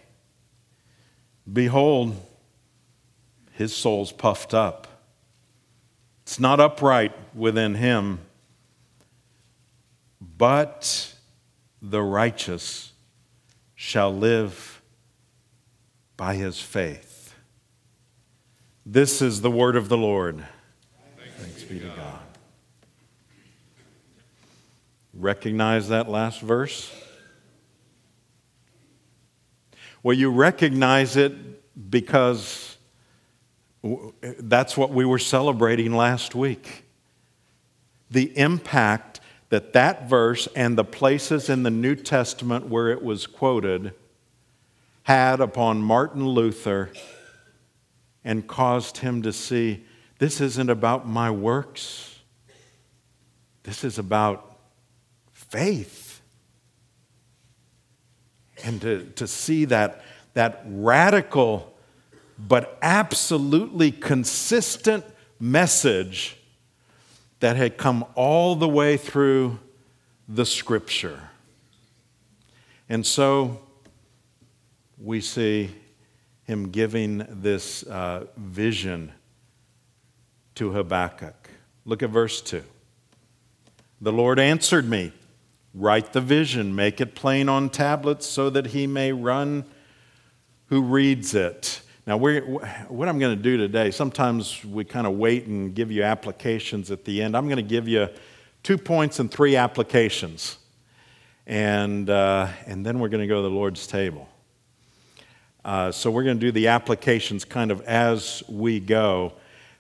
Behold, 1.51 2.17
his 3.53 3.75
soul's 3.75 4.13
puffed 4.13 4.55
up 4.55 4.89
it's 6.25 6.41
not 6.41 6.59
upright 6.59 7.13
within 7.35 7.75
him, 7.75 8.21
but 10.21 11.15
the 11.83 12.01
righteous 12.01 12.93
shall 13.75 14.13
live 14.13 14.81
by 16.17 16.35
his 16.35 16.59
faith. 16.59 17.35
This 18.87 19.21
is 19.21 19.43
the 19.43 19.51
word 19.51 19.77
of 19.77 19.91
the 19.91 19.99
Lord. 19.99 20.47
Thanks, 21.19 21.35
Thanks 21.37 21.63
be 21.65 21.79
to 21.81 21.89
God. 21.89 21.97
God. 21.97 22.21
Recognize 25.13 25.91
that 25.91 26.09
last 26.09 26.41
verse? 26.41 26.91
Well, 30.05 30.15
you 30.15 30.31
recognize 30.31 31.17
it 31.17 31.33
because 31.91 32.77
that's 34.39 34.77
what 34.77 34.91
we 34.91 35.07
were 35.07 35.19
celebrating 35.19 35.95
last 35.95 36.35
week. 36.35 36.85
The 38.11 38.37
impact 38.39 39.21
that 39.49 39.73
that 39.73 40.07
verse 40.07 40.47
and 40.55 40.77
the 40.77 40.85
places 40.85 41.49
in 41.49 41.63
the 41.63 41.71
New 41.71 41.95
Testament 41.97 42.69
where 42.69 42.91
it 42.91 43.03
was 43.03 43.27
quoted 43.27 43.95
had 45.05 45.41
upon 45.41 45.81
Martin 45.81 46.29
Luther 46.29 46.91
and 48.23 48.47
caused 48.47 48.99
him 48.99 49.23
to 49.23 49.33
see 49.33 49.87
this 50.19 50.39
isn't 50.39 50.69
about 50.69 51.09
my 51.09 51.31
works, 51.31 52.19
this 53.63 53.83
is 53.85 53.99
about 53.99 54.59
faith. 55.33 56.04
And 58.65 58.81
to, 58.81 59.05
to 59.17 59.29
see 59.29 59.67
that, 59.67 60.03
that 60.33 60.63
radical 60.67 61.73
but 62.39 62.77
absolutely 62.83 63.93
consistent 63.93 65.05
message 65.39 66.37
that 67.41 67.57
had 67.57 67.77
come 67.77 68.05
all 68.15 68.57
the 68.57 68.69
way 68.69 68.97
through 68.97 69.59
the 70.29 70.47
scripture. 70.47 71.21
And 72.89 73.07
so 73.07 73.61
we 74.99 75.21
see 75.21 75.71
him 76.45 76.71
giving 76.71 77.27
this 77.29 77.83
uh, 77.85 78.27
vision 78.37 79.13
to 80.55 80.73
Habakkuk. 80.73 81.51
Look 81.85 82.03
at 82.03 82.11
verse 82.11 82.41
2. 82.41 82.63
The 84.01 84.13
Lord 84.13 84.39
answered 84.39 84.89
me, 84.89 85.13
Write 85.75 86.13
the 86.13 86.21
vision, 86.21 86.75
make 86.75 87.01
it 87.01 87.15
plain 87.17 87.49
on 87.49 87.69
tablets 87.69 88.27
so 88.27 88.49
that 88.51 88.67
he 88.67 88.87
may 88.87 89.13
run 89.13 89.65
who 90.67 90.83
reads 90.83 91.35
it. 91.35 91.81
Now, 92.07 92.17
what 92.19 93.09
I'm 93.09 93.19
going 93.19 93.37
to 93.37 93.43
do 93.43 93.57
today, 93.57 93.91
sometimes 93.91 94.65
we 94.65 94.85
kind 94.85 95.07
of 95.07 95.15
wait 95.15 95.47
and 95.47 95.75
give 95.75 95.91
you 95.91 96.03
applications 96.03 96.91
at 96.91 97.05
the 97.05 97.23
end. 97.23 97.37
I'm 97.37 97.47
going 97.47 97.57
to 97.57 97.63
give 97.63 97.89
you 97.89 98.09
two 98.63 98.77
points 98.77 99.19
and 99.19 99.31
three 99.31 99.57
applications. 99.57 100.59
And, 101.47 102.09
uh, 102.09 102.49
and 102.67 102.85
then 102.85 102.99
we're 102.99 103.09
going 103.09 103.23
to 103.23 103.27
go 103.27 103.37
to 103.37 103.49
the 103.49 103.55
Lord's 103.55 103.87
table. 103.87 104.29
Uh, 105.65 105.91
so 105.93 106.11
we're 106.11 106.25
going 106.25 106.39
to 106.39 106.47
do 106.47 106.53
the 106.53 106.69
applications 106.69 107.45
kind 107.45 107.71
of 107.71 107.81
as 107.83 108.43
we 108.49 108.81
go. 108.81 109.33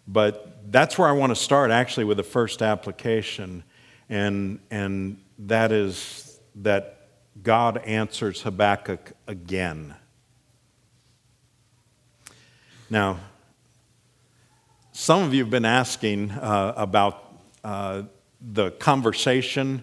But 0.08 0.72
that's 0.72 0.98
where 0.98 1.08
I 1.08 1.12
want 1.12 1.30
to 1.30 1.36
start 1.36 1.70
actually 1.70 2.04
with 2.04 2.16
the 2.16 2.22
first 2.22 2.62
application. 2.62 3.64
And, 4.08 4.60
and 4.70 5.18
that 5.38 5.72
is 5.72 6.40
that 6.56 7.08
God 7.42 7.78
answers 7.78 8.42
Habakkuk 8.42 9.12
again. 9.26 9.94
Now, 12.88 13.18
some 14.92 15.22
of 15.24 15.34
you 15.34 15.42
have 15.42 15.50
been 15.50 15.64
asking 15.64 16.30
uh, 16.30 16.74
about 16.76 17.34
uh, 17.64 18.02
the 18.40 18.70
conversation. 18.72 19.82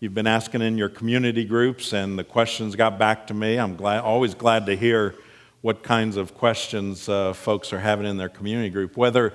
You've 0.00 0.14
been 0.14 0.26
asking 0.26 0.62
in 0.62 0.76
your 0.76 0.88
community 0.88 1.44
groups, 1.44 1.92
and 1.92 2.18
the 2.18 2.24
questions 2.24 2.74
got 2.74 2.98
back 2.98 3.28
to 3.28 3.34
me. 3.34 3.58
I'm 3.58 3.76
glad, 3.76 4.00
always 4.00 4.34
glad 4.34 4.66
to 4.66 4.76
hear 4.76 5.14
what 5.60 5.82
kinds 5.82 6.16
of 6.16 6.34
questions 6.34 7.08
uh, 7.08 7.32
folks 7.32 7.72
are 7.72 7.80
having 7.80 8.06
in 8.06 8.16
their 8.16 8.28
community 8.28 8.70
group. 8.70 8.96
Whether 8.96 9.34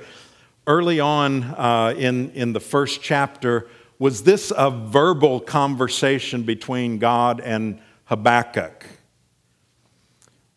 early 0.67 0.99
on 0.99 1.43
uh, 1.43 1.93
in, 1.97 2.31
in 2.31 2.53
the 2.53 2.59
first 2.59 3.01
chapter, 3.01 3.67
was 4.03 4.23
this 4.23 4.51
a 4.57 4.69
verbal 4.69 5.39
conversation 5.39 6.43
between 6.43 6.97
God 6.97 7.39
and 7.39 7.79
Habakkuk? 8.03 8.85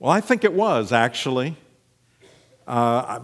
Well, 0.00 0.10
I 0.10 0.20
think 0.20 0.42
it 0.42 0.52
was 0.52 0.90
actually. 0.90 1.56
Uh, 2.66 3.20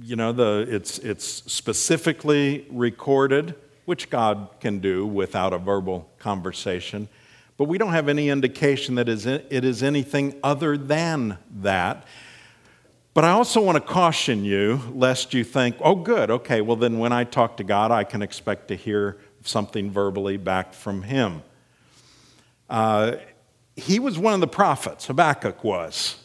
you 0.00 0.14
know, 0.14 0.30
the, 0.30 0.64
it's, 0.70 1.00
it's 1.00 1.24
specifically 1.52 2.68
recorded, 2.70 3.56
which 3.84 4.10
God 4.10 4.48
can 4.60 4.78
do 4.78 5.04
without 5.04 5.52
a 5.52 5.58
verbal 5.58 6.08
conversation. 6.20 7.08
But 7.56 7.64
we 7.64 7.78
don't 7.78 7.90
have 7.90 8.08
any 8.08 8.28
indication 8.28 8.94
that 8.94 9.08
it 9.08 9.64
is 9.64 9.82
anything 9.82 10.38
other 10.44 10.78
than 10.78 11.36
that. 11.62 12.06
But 13.12 13.24
I 13.24 13.30
also 13.30 13.60
want 13.60 13.74
to 13.74 13.80
caution 13.80 14.44
you 14.44 14.80
lest 14.92 15.34
you 15.34 15.42
think, 15.42 15.74
oh, 15.80 15.96
good, 15.96 16.30
okay, 16.30 16.60
well, 16.60 16.76
then 16.76 17.00
when 17.00 17.12
I 17.12 17.24
talk 17.24 17.56
to 17.56 17.64
God, 17.64 17.90
I 17.90 18.04
can 18.04 18.22
expect 18.22 18.68
to 18.68 18.76
hear 18.76 19.18
something 19.42 19.90
verbally 19.90 20.36
back 20.36 20.74
from 20.74 21.02
Him. 21.02 21.42
Uh, 22.68 23.16
he 23.76 23.98
was 23.98 24.18
one 24.18 24.34
of 24.34 24.40
the 24.40 24.48
prophets, 24.48 25.06
Habakkuk 25.06 25.62
was. 25.62 26.16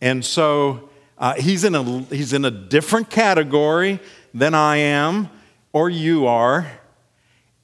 And 0.00 0.24
so 0.24 0.90
uh, 1.18 1.34
he's, 1.34 1.64
in 1.64 1.74
a, 1.74 1.82
he's 1.82 2.32
in 2.32 2.44
a 2.44 2.50
different 2.50 3.08
category 3.10 3.98
than 4.34 4.54
I 4.54 4.76
am 4.76 5.30
or 5.72 5.88
you 5.88 6.26
are. 6.26 6.70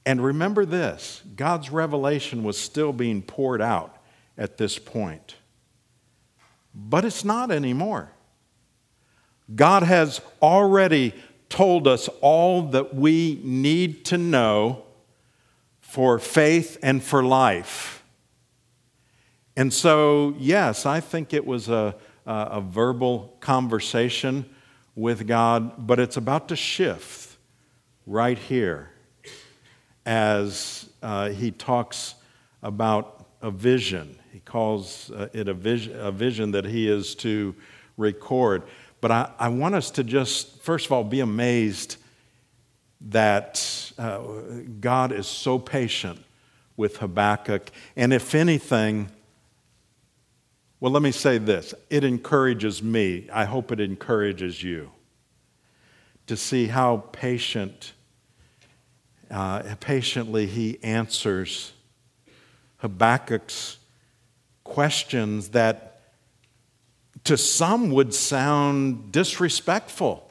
And 0.05 0.23
remember 0.23 0.65
this 0.65 1.21
God's 1.35 1.69
revelation 1.69 2.43
was 2.43 2.57
still 2.57 2.91
being 2.91 3.21
poured 3.21 3.61
out 3.61 3.97
at 4.37 4.57
this 4.57 4.79
point. 4.79 5.35
But 6.73 7.05
it's 7.05 7.23
not 7.23 7.51
anymore. 7.51 8.11
God 9.53 9.83
has 9.83 10.21
already 10.41 11.13
told 11.53 11.87
us 11.87 12.09
all 12.19 12.63
that 12.63 12.95
we 12.95 13.39
need 13.43 14.03
to 14.05 14.17
know 14.17 14.81
for 15.81 16.17
faith 16.17 16.79
and 16.81 17.03
for 17.03 17.23
life. 17.23 18.03
And 19.55 19.71
so, 19.71 20.33
yes, 20.39 20.87
I 20.87 20.99
think 20.99 21.31
it 21.31 21.45
was 21.45 21.69
a, 21.69 21.95
a, 22.25 22.59
verbal 22.59 23.37
conversation 23.39 24.49
with 24.95 25.27
God, 25.27 25.85
but 25.85 25.99
it's 25.99 26.17
about 26.17 26.47
to 26.47 26.55
shift 26.55 27.37
right 28.07 28.39
here 28.39 28.89
as 30.07 30.89
uh, 31.03 31.29
he 31.29 31.51
talks 31.51 32.15
about 32.63 33.27
a 33.43 33.51
vision. 33.51 34.17
He 34.31 34.39
calls 34.39 35.11
uh, 35.11 35.27
it 35.33 35.47
a 35.47 35.53
vision, 35.53 35.99
a 35.99 36.11
vision 36.11 36.49
that 36.53 36.65
he 36.65 36.89
is 36.89 37.13
to 37.15 37.53
record. 37.95 38.63
But 39.03 39.11
I, 39.11 39.29
I 39.37 39.49
want 39.49 39.75
us 39.75 39.91
to 39.91 40.03
just, 40.05 40.61
first 40.61 40.85
of 40.85 40.93
all, 40.93 41.03
be 41.03 41.19
amazed 41.19 41.97
that 43.01 43.91
uh, 43.97 44.21
God 44.79 45.11
is 45.11 45.27
so 45.27 45.59
patient 45.59 46.23
with 46.77 46.95
Habakkuk. 46.95 47.69
And 47.97 48.13
if 48.13 48.33
anything, 48.33 49.09
well, 50.79 50.93
let 50.93 51.01
me 51.01 51.11
say 51.11 51.37
this 51.37 51.73
it 51.89 52.05
encourages 52.05 52.81
me. 52.81 53.27
I 53.33 53.43
hope 53.43 53.73
it 53.73 53.81
encourages 53.81 54.63
you 54.63 54.89
to 56.27 56.37
see 56.37 56.67
how 56.67 57.03
patient, 57.11 57.91
uh, 59.29 59.63
patiently 59.81 60.47
he 60.47 60.81
answers 60.81 61.73
Habakkuk's 62.77 63.79
questions 64.63 65.49
that 65.49 65.92
to 67.25 67.37
some 67.37 67.91
would 67.91 68.13
sound 68.13 69.11
disrespectful. 69.11 70.29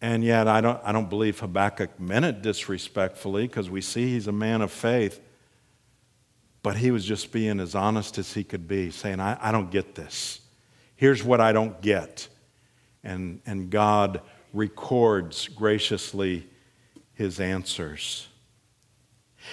And 0.00 0.22
yet, 0.22 0.46
I 0.46 0.60
don't, 0.60 0.80
I 0.84 0.92
don't 0.92 1.10
believe 1.10 1.40
Habakkuk 1.40 1.98
meant 1.98 2.24
it 2.24 2.42
disrespectfully 2.42 3.46
because 3.46 3.68
we 3.68 3.80
see 3.80 4.12
he's 4.12 4.28
a 4.28 4.32
man 4.32 4.62
of 4.62 4.70
faith. 4.70 5.20
But 6.62 6.76
he 6.76 6.90
was 6.90 7.04
just 7.04 7.32
being 7.32 7.60
as 7.60 7.74
honest 7.74 8.18
as 8.18 8.32
he 8.32 8.44
could 8.44 8.68
be, 8.68 8.90
saying, 8.90 9.20
I, 9.20 9.36
I 9.40 9.52
don't 9.52 9.70
get 9.70 9.94
this. 9.94 10.40
Here's 10.94 11.22
what 11.22 11.40
I 11.40 11.52
don't 11.52 11.80
get. 11.80 12.28
And, 13.02 13.40
and 13.46 13.70
God 13.70 14.20
records 14.52 15.48
graciously 15.48 16.46
his 17.14 17.40
answers. 17.40 18.28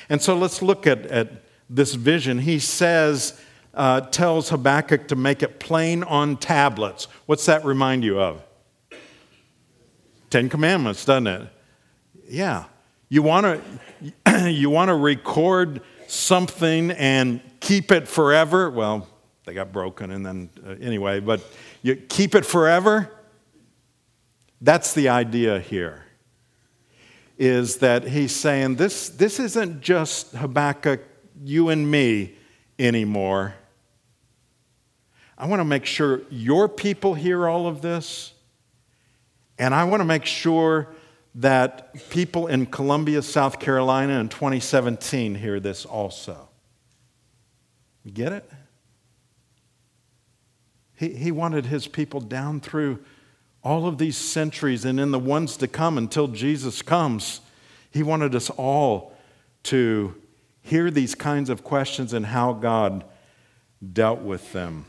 And 0.09 0.21
so 0.21 0.35
let's 0.38 0.62
look 0.62 0.88
at, 0.88 1.05
at 1.07 1.43
this 1.69 1.95
vision. 1.95 2.39
He 2.39 2.59
says, 2.59 3.39
uh, 3.75 4.01
tells 4.01 4.50
Habakkuk 4.50 5.08
to 5.10 5.15
make 5.15 5.44
it 5.44 5.60
plain 5.60 6.03
on 6.03 6.38
tablets. 6.38 7.08
What's 7.25 7.46
that 7.46 7.65
remind 7.65 8.03
you 8.03 8.20
of? 8.20 8.41
Ten 10.29 10.50
Commandments, 10.50 11.05
doesn't 11.05 11.27
it? 11.27 11.48
Yeah. 12.27 12.65
You 13.10 13.22
want 13.22 13.62
to 14.25 14.50
you 14.50 14.70
want 14.70 14.89
to 14.89 14.96
record 14.96 15.81
something 16.07 16.92
and 16.92 17.42
keep 17.59 17.92
it 17.92 18.07
forever. 18.07 18.70
Well, 18.70 19.07
they 19.46 19.53
got 19.53 19.72
broken 19.72 20.11
and 20.11 20.25
then 20.25 20.50
uh, 20.66 20.72
anyway, 20.81 21.20
but 21.20 21.42
you 21.81 21.96
keep 21.96 22.33
it 22.33 22.46
forever. 22.46 23.11
That's 24.61 24.94
the 24.94 25.09
idea 25.09 25.59
here. 25.59 26.03
Is 27.38 27.77
that 27.77 28.07
he's 28.07 28.33
saying 28.33 28.77
this 28.77 29.09
this 29.09 29.40
isn't 29.40 29.81
just 29.81 30.31
Habakkuk 30.31 31.01
you 31.44 31.70
and 31.70 31.90
me 31.90 32.35
anymore. 32.79 33.55
I 35.37 35.48
want 35.48 35.59
to 35.59 35.65
make 35.65 35.85
sure 35.85 36.21
your 36.29 36.69
people 36.69 37.13
hear 37.13 37.48
all 37.48 37.67
of 37.67 37.81
this. 37.81 38.33
And 39.57 39.74
I 39.74 39.83
want 39.85 40.01
to 40.01 40.05
make 40.05 40.25
sure 40.25 40.93
that 41.35 42.09
people 42.09 42.48
in 42.48 42.65
Columbia, 42.65 43.21
South 43.21 43.59
Carolina 43.59 44.19
in 44.19 44.29
2017 44.29 45.35
hear 45.35 45.59
this 45.59 45.85
also. 45.85 46.48
You 48.03 48.11
get 48.11 48.31
it? 48.31 48.50
He, 50.95 51.09
he 51.09 51.31
wanted 51.31 51.65
his 51.65 51.87
people 51.87 52.21
down 52.21 52.61
through 52.61 53.03
all 53.63 53.87
of 53.87 53.98
these 53.98 54.15
centuries 54.15 54.85
and 54.85 55.00
in 55.00 55.11
the 55.11 55.19
ones 55.19 55.57
to 55.57 55.67
come 55.67 55.98
until 55.98 56.27
Jesus 56.27 56.81
comes. 56.81 57.41
He 57.91 58.03
wanted 58.03 58.35
us 58.35 58.50
all 58.51 59.13
to 59.63 60.15
hear 60.61 60.89
these 60.89 61.15
kinds 61.15 61.50
of 61.50 61.63
questions 61.63 62.13
and 62.13 62.27
how 62.27 62.53
God 62.53 63.03
dealt 63.93 64.21
with 64.21 64.53
them. 64.53 64.85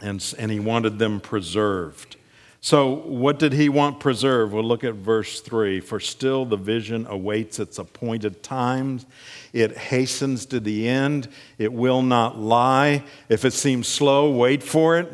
And, 0.00 0.34
and 0.38 0.50
he 0.50 0.58
wanted 0.58 0.98
them 0.98 1.20
preserved. 1.20 2.16
So, 2.64 2.94
what 2.94 3.40
did 3.40 3.52
he 3.52 3.68
want 3.68 3.98
preserved? 3.98 4.52
We'll 4.52 4.62
look 4.62 4.84
at 4.84 4.94
verse 4.94 5.40
3. 5.40 5.80
For 5.80 5.98
still 5.98 6.44
the 6.44 6.56
vision 6.56 7.08
awaits 7.08 7.58
its 7.58 7.76
appointed 7.76 8.44
times. 8.44 9.04
It 9.52 9.76
hastens 9.76 10.46
to 10.46 10.60
the 10.60 10.88
end. 10.88 11.28
It 11.58 11.72
will 11.72 12.02
not 12.02 12.38
lie. 12.38 13.02
If 13.28 13.44
it 13.44 13.52
seems 13.52 13.88
slow, 13.88 14.30
wait 14.30 14.62
for 14.62 14.96
it. 14.96 15.12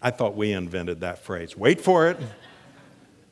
I 0.00 0.10
thought 0.10 0.36
we 0.36 0.52
invented 0.52 1.00
that 1.00 1.18
phrase. 1.18 1.54
Wait 1.54 1.82
for 1.82 2.08
it. 2.08 2.18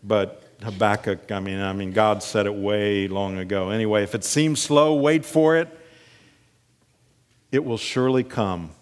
But 0.04 0.42
Habakkuk, 0.62 1.32
I 1.32 1.40
mean, 1.40 1.58
I 1.58 1.72
mean, 1.72 1.92
God 1.92 2.22
said 2.22 2.44
it 2.44 2.54
way 2.54 3.08
long 3.08 3.38
ago. 3.38 3.70
Anyway, 3.70 4.02
if 4.02 4.14
it 4.14 4.24
seems 4.24 4.60
slow, 4.60 4.94
wait 4.94 5.24
for 5.24 5.56
it. 5.56 5.68
It 7.50 7.64
will 7.64 7.78
surely 7.78 8.24
come. 8.24 8.72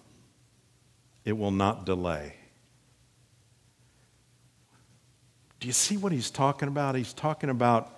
It 1.31 1.38
will 1.38 1.53
not 1.53 1.87
delay. 1.87 2.35
Do 5.61 5.69
you 5.69 5.73
see 5.73 5.97
what 5.97 6.11
he's 6.11 6.29
talking 6.29 6.66
about? 6.66 6.97
He's 6.97 7.12
talking 7.12 7.51
about 7.51 7.97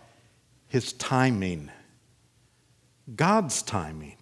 his 0.69 0.93
timing, 0.93 1.71
God's 3.17 3.63
timing. 3.63 4.19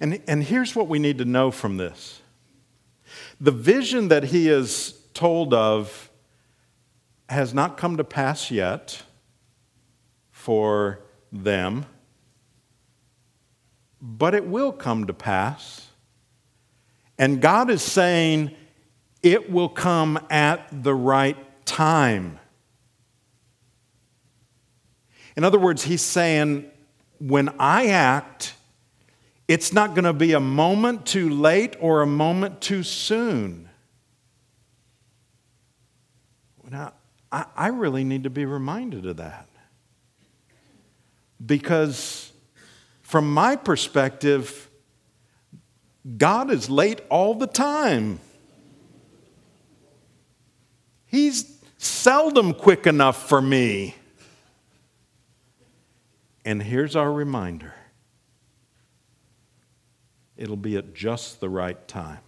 And, 0.00 0.22
and 0.28 0.44
here's 0.44 0.76
what 0.76 0.86
we 0.86 1.00
need 1.00 1.18
to 1.18 1.24
know 1.24 1.50
from 1.50 1.78
this 1.78 2.22
the 3.40 3.50
vision 3.50 4.06
that 4.06 4.22
he 4.22 4.48
is 4.48 4.92
told 5.12 5.52
of 5.52 6.12
has 7.28 7.52
not 7.52 7.76
come 7.76 7.96
to 7.96 8.04
pass 8.04 8.52
yet 8.52 9.02
for 10.30 11.00
them, 11.32 11.86
but 14.00 14.32
it 14.32 14.46
will 14.46 14.70
come 14.70 15.08
to 15.08 15.12
pass. 15.12 15.88
And 17.18 17.40
God 17.40 17.70
is 17.70 17.82
saying 17.82 18.54
it 19.22 19.50
will 19.50 19.68
come 19.68 20.18
at 20.30 20.66
the 20.82 20.94
right 20.94 21.36
time. 21.64 22.38
In 25.36 25.44
other 25.44 25.58
words, 25.58 25.84
he's 25.84 26.02
saying, 26.02 26.70
when 27.18 27.48
I 27.58 27.86
act, 27.86 28.54
it's 29.48 29.72
not 29.72 29.94
going 29.94 30.04
to 30.04 30.12
be 30.12 30.32
a 30.32 30.40
moment 30.40 31.06
too 31.06 31.30
late 31.30 31.76
or 31.80 32.02
a 32.02 32.06
moment 32.06 32.60
too 32.60 32.82
soon. 32.82 33.68
Now, 36.70 36.94
I, 37.30 37.44
I 37.54 37.66
really 37.68 38.02
need 38.02 38.24
to 38.24 38.30
be 38.30 38.46
reminded 38.46 39.04
of 39.04 39.18
that. 39.18 39.46
Because, 41.44 42.32
from 43.02 43.32
my 43.32 43.56
perspective, 43.56 44.70
God 46.16 46.50
is 46.50 46.68
late 46.68 47.00
all 47.08 47.34
the 47.34 47.46
time. 47.46 48.18
He's 51.06 51.58
seldom 51.78 52.54
quick 52.54 52.86
enough 52.86 53.28
for 53.28 53.40
me. 53.40 53.94
And 56.44 56.62
here's 56.62 56.96
our 56.96 57.12
reminder 57.12 57.74
it'll 60.36 60.56
be 60.56 60.76
at 60.76 60.92
just 60.92 61.40
the 61.40 61.48
right 61.48 61.86
time. 61.86 62.18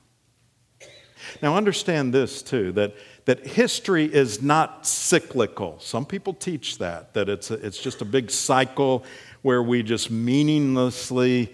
Now, 1.42 1.56
understand 1.56 2.12
this 2.12 2.42
too 2.42 2.70
that, 2.72 2.94
that 3.24 3.46
history 3.46 4.04
is 4.04 4.42
not 4.42 4.86
cyclical. 4.86 5.80
Some 5.80 6.06
people 6.06 6.34
teach 6.34 6.78
that, 6.78 7.14
that 7.14 7.28
it's, 7.28 7.50
a, 7.50 7.54
it's 7.54 7.78
just 7.78 8.02
a 8.02 8.04
big 8.04 8.30
cycle 8.30 9.04
where 9.42 9.62
we 9.62 9.82
just 9.82 10.10
meaninglessly 10.10 11.52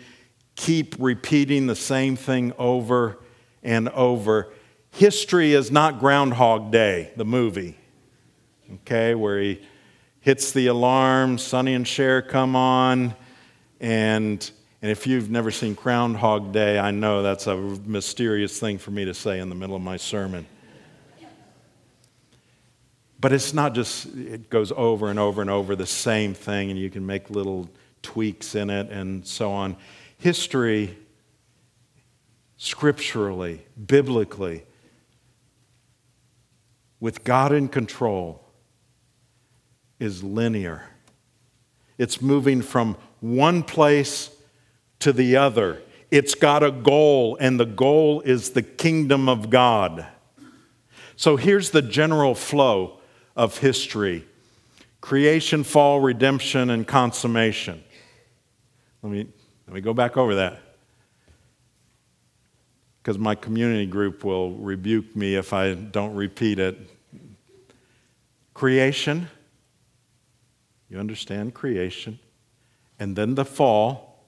keep 0.61 0.94
repeating 0.99 1.66
the 1.66 1.75
same 1.75 2.16
thing 2.16 2.53
over 2.59 3.18
and 3.62 3.88
over. 3.88 4.53
History 4.90 5.55
is 5.55 5.70
not 5.70 6.01
Groundhog 6.01 6.70
Day, 6.70 7.12
the 7.16 7.25
movie, 7.25 7.79
okay, 8.75 9.14
where 9.14 9.40
he 9.40 9.62
hits 10.20 10.53
the 10.53 10.66
alarm, 10.66 11.38
Sonny 11.38 11.73
and 11.73 11.88
Cher 11.88 12.20
come 12.20 12.55
on, 12.57 13.14
and, 13.81 14.51
and 14.83 14.90
if 14.90 15.07
you've 15.07 15.31
never 15.31 15.51
seen 15.51 15.73
Groundhog 15.73 16.53
Day, 16.53 16.79
I 16.79 16.90
know 16.90 17.23
that's 17.23 17.46
a 17.46 17.57
mysterious 17.57 18.61
thing 18.61 18.77
for 18.77 18.90
me 18.90 19.07
to 19.07 19.14
say 19.14 19.40
in 19.40 19.49
the 19.49 19.55
middle 19.55 19.77
of 19.77 19.83
my 19.83 19.96
sermon. 19.96 20.46
But 23.18 23.33
it's 23.33 23.55
not 23.55 23.75
just, 23.75 24.14
it 24.14 24.51
goes 24.51 24.73
over 24.77 25.09
and 25.09 25.18
over 25.18 25.40
and 25.40 25.49
over 25.49 25.75
the 25.75 25.87
same 25.87 26.35
thing, 26.35 26.70
and 26.70 26.79
you 26.79 26.90
can 26.90 27.07
make 27.07 27.31
little 27.31 27.70
tweaks 28.03 28.55
in 28.55 28.68
it 28.68 28.90
and 28.90 29.27
so 29.27 29.53
on. 29.53 29.77
History, 30.20 30.98
scripturally, 32.59 33.64
biblically, 33.87 34.64
with 37.00 37.24
God 37.24 37.52
in 37.52 37.68
control, 37.68 38.44
is 39.98 40.22
linear. 40.22 40.83
It's 41.96 42.20
moving 42.20 42.61
from 42.61 42.98
one 43.20 43.62
place 43.62 44.28
to 44.98 45.11
the 45.14 45.37
other. 45.37 45.80
It's 46.11 46.35
got 46.35 46.62
a 46.62 46.70
goal, 46.70 47.38
and 47.40 47.59
the 47.59 47.64
goal 47.64 48.20
is 48.20 48.50
the 48.50 48.62
kingdom 48.62 49.26
of 49.26 49.48
God. 49.48 50.06
So 51.16 51.37
here's 51.37 51.70
the 51.70 51.80
general 51.80 52.35
flow 52.35 53.00
of 53.35 53.56
history 53.56 54.26
creation, 55.00 55.64
fall, 55.64 55.98
redemption, 56.00 56.68
and 56.68 56.87
consummation. 56.87 57.83
Let 59.02 59.12
me, 59.12 59.26
let 59.70 59.76
me 59.76 59.80
go 59.83 59.94
back 59.94 60.16
over 60.16 60.35
that. 60.35 60.61
Because 63.00 63.20
my 63.20 63.37
community 63.37 63.87
group 63.87 64.24
will 64.24 64.50
rebuke 64.50 65.14
me 65.14 65.37
if 65.37 65.52
I 65.52 65.74
don't 65.74 66.16
repeat 66.16 66.59
it. 66.59 66.76
Creation, 68.52 69.28
you 70.88 70.98
understand 70.98 71.54
creation, 71.54 72.18
and 72.98 73.14
then 73.14 73.37
the 73.37 73.44
fall, 73.44 74.24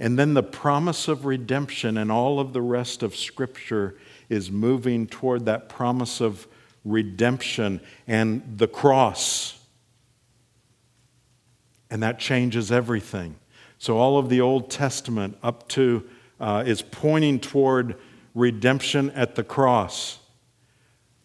and 0.00 0.18
then 0.18 0.34
the 0.34 0.42
promise 0.42 1.06
of 1.06 1.24
redemption, 1.24 1.96
and 1.96 2.10
all 2.10 2.40
of 2.40 2.52
the 2.52 2.60
rest 2.60 3.04
of 3.04 3.14
Scripture 3.14 3.96
is 4.28 4.50
moving 4.50 5.06
toward 5.06 5.44
that 5.44 5.68
promise 5.68 6.20
of 6.20 6.48
redemption 6.84 7.80
and 8.08 8.58
the 8.58 8.66
cross. 8.66 9.60
And 11.88 12.02
that 12.02 12.18
changes 12.18 12.72
everything. 12.72 13.36
So, 13.82 13.98
all 13.98 14.16
of 14.16 14.28
the 14.28 14.40
Old 14.40 14.70
Testament 14.70 15.36
up 15.42 15.66
to 15.70 16.08
uh, 16.38 16.62
is 16.64 16.82
pointing 16.82 17.40
toward 17.40 17.96
redemption 18.32 19.10
at 19.10 19.34
the 19.34 19.42
cross. 19.42 20.20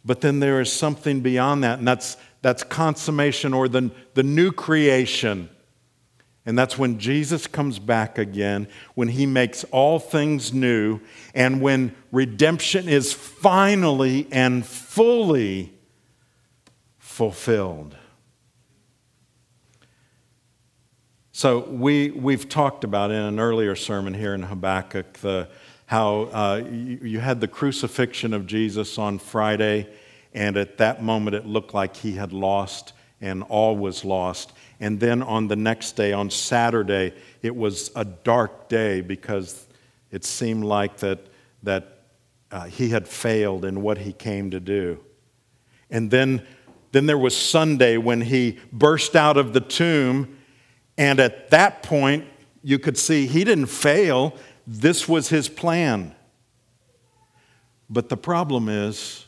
But 0.04 0.22
then 0.22 0.40
there 0.40 0.60
is 0.60 0.74
something 0.74 1.22
beyond 1.22 1.64
that, 1.64 1.78
and 1.78 1.88
that's, 1.88 2.18
that's 2.42 2.64
consummation 2.64 3.54
or 3.54 3.68
the, 3.68 3.92
the 4.16 4.24
new 4.24 4.52
creation. 4.52 5.50
And 6.48 6.58
that's 6.58 6.80
when 6.80 6.98
Jesus 6.98 7.46
comes 7.46 7.78
back 7.78 8.18
again, 8.18 8.68
when 8.96 9.10
he 9.10 9.28
makes 9.28 9.64
all 9.66 10.00
things 10.00 10.52
new, 10.52 11.00
and 11.36 11.62
when 11.62 11.94
redemption 12.12 12.90
is 12.90 13.14
finally 13.14 14.28
and 14.32 14.66
fully 14.66 15.74
fulfilled. 16.98 17.96
So, 21.38 21.60
we, 21.60 22.10
we've 22.10 22.50
talked 22.50 22.84
about 22.84 23.12
in 23.12 23.22
an 23.22 23.40
earlier 23.40 23.76
sermon 23.76 24.16
here 24.16 24.34
in 24.34 24.42
Habakkuk 24.42 25.20
the, 25.20 25.48
how 25.86 26.22
uh, 26.34 26.64
you, 26.68 27.00
you 27.04 27.20
had 27.20 27.42
the 27.42 27.48
crucifixion 27.48 28.34
of 28.34 28.48
Jesus 28.48 28.98
on 28.98 29.20
Friday, 29.20 29.88
and 30.34 30.58
at 30.58 30.80
that 30.80 31.04
moment 31.04 31.36
it 31.36 31.46
looked 31.46 31.76
like 31.76 31.96
he 31.96 32.14
had 32.14 32.34
lost 32.34 32.94
and 33.22 33.44
all 33.50 33.78
was 33.78 34.04
lost. 34.04 34.52
And 34.80 35.00
then 35.00 35.22
on 35.22 35.48
the 35.48 35.56
next 35.56 35.92
day, 35.92 36.12
on 36.12 36.32
Saturday, 36.32 37.14
it 37.44 37.56
was 37.56 37.92
a 37.96 38.04
dark 38.04 38.68
day 38.68 39.02
because 39.02 39.68
it 40.10 40.26
seemed 40.26 40.64
like 40.64 40.98
that, 40.98 41.20
that 41.62 42.00
uh, 42.50 42.64
he 42.64 42.90
had 42.90 43.08
failed 43.08 43.64
in 43.64 43.84
what 43.84 44.00
he 44.00 44.12
came 44.12 44.50
to 44.50 44.60
do. 44.60 45.04
And 45.92 46.10
then, 46.10 46.48
then 46.94 47.06
there 47.06 47.16
was 47.16 47.38
Sunday 47.38 47.98
when 47.98 48.22
he 48.22 48.58
burst 48.74 49.16
out 49.16 49.38
of 49.38 49.54
the 49.54 49.62
tomb. 49.62 50.34
And 50.98 51.20
at 51.20 51.52
that 51.52 51.84
point, 51.84 52.26
you 52.64 52.80
could 52.80 52.98
see 52.98 53.28
he 53.28 53.44
didn't 53.44 53.68
fail. 53.68 54.36
This 54.66 55.08
was 55.08 55.30
his 55.30 55.48
plan. 55.48 56.16
But 57.90 58.10
the 58.10 58.18
problem 58.18 58.68
is, 58.68 59.26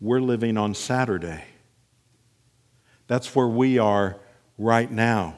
we're 0.00 0.20
living 0.20 0.56
on 0.56 0.74
Saturday. 0.74 1.44
That's 3.06 3.34
where 3.34 3.48
we 3.48 3.78
are 3.78 4.16
right 4.56 4.90
now. 4.90 5.36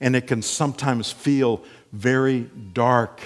And 0.00 0.14
it 0.14 0.26
can 0.26 0.42
sometimes 0.42 1.10
feel 1.10 1.64
very 1.92 2.50
dark. 2.72 3.20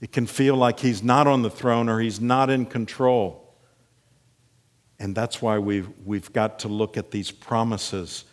It 0.00 0.12
can 0.12 0.26
feel 0.26 0.56
like 0.56 0.80
he's 0.80 1.02
not 1.02 1.26
on 1.26 1.42
the 1.42 1.50
throne 1.50 1.88
or 1.88 2.00
he's 2.00 2.20
not 2.20 2.50
in 2.50 2.66
control. 2.66 3.54
And 4.98 5.14
that's 5.14 5.40
why 5.40 5.58
we've, 5.58 5.88
we've 6.04 6.32
got 6.32 6.58
to 6.60 6.68
look 6.68 6.96
at 6.96 7.10
these 7.10 7.30
promises 7.30 8.24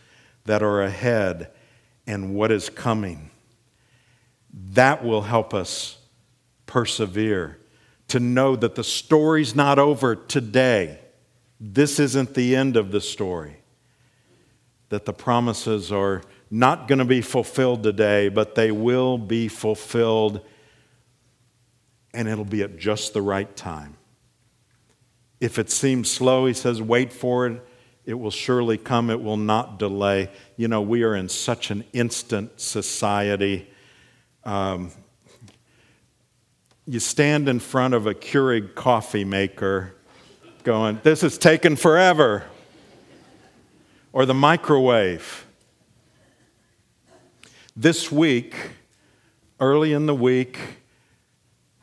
that 0.45 0.63
are 0.63 0.81
ahead 0.81 1.51
and 2.07 2.35
what 2.35 2.51
is 2.51 2.69
coming. 2.69 3.29
That 4.53 5.03
will 5.03 5.23
help 5.23 5.53
us 5.53 5.97
persevere, 6.65 7.59
to 8.07 8.19
know 8.19 8.55
that 8.55 8.75
the 8.75 8.83
story's 8.83 9.55
not 9.55 9.79
over 9.79 10.15
today. 10.15 10.99
This 11.59 11.99
isn't 11.99 12.33
the 12.33 12.55
end 12.55 12.77
of 12.77 12.91
the 12.91 13.01
story 13.01 13.57
that 14.89 15.05
the 15.05 15.13
promises 15.13 15.91
are 15.91 16.21
not 16.51 16.87
going 16.87 16.99
to 16.99 17.05
be 17.05 17.21
fulfilled 17.21 17.81
today, 17.83 18.29
but 18.29 18.55
they 18.55 18.71
will 18.71 19.17
be 19.17 19.47
fulfilled, 19.47 20.41
and 22.13 22.27
it'll 22.27 22.45
be 22.45 22.61
at 22.61 22.77
just 22.77 23.13
the 23.13 23.21
right 23.21 23.55
time. 23.55 23.97
If 25.41 25.57
it 25.57 25.71
seems 25.71 26.09
slow, 26.09 26.45
he 26.45 26.53
says, 26.53 26.81
wait 26.81 27.11
for 27.11 27.47
it. 27.47 27.65
It 28.05 28.13
will 28.13 28.31
surely 28.31 28.77
come, 28.77 29.09
it 29.09 29.21
will 29.21 29.37
not 29.37 29.79
delay. 29.79 30.29
You 30.57 30.67
know, 30.67 30.81
we 30.81 31.03
are 31.03 31.15
in 31.15 31.27
such 31.27 31.71
an 31.71 31.83
instant 31.91 32.59
society. 32.61 33.67
Um, 34.43 34.91
you 36.85 36.99
stand 36.99 37.49
in 37.49 37.59
front 37.59 37.95
of 37.95 38.05
a 38.05 38.13
Keurig 38.13 38.75
coffee 38.75 39.25
maker 39.25 39.95
going, 40.63 40.99
This 41.03 41.23
is 41.23 41.39
taking 41.39 41.75
forever 41.75 42.43
or 44.13 44.25
the 44.27 44.33
microwave. 44.35 45.45
This 47.75 48.11
week, 48.11 48.55
early 49.59 49.93
in 49.93 50.05
the 50.05 50.15
week, 50.15 50.59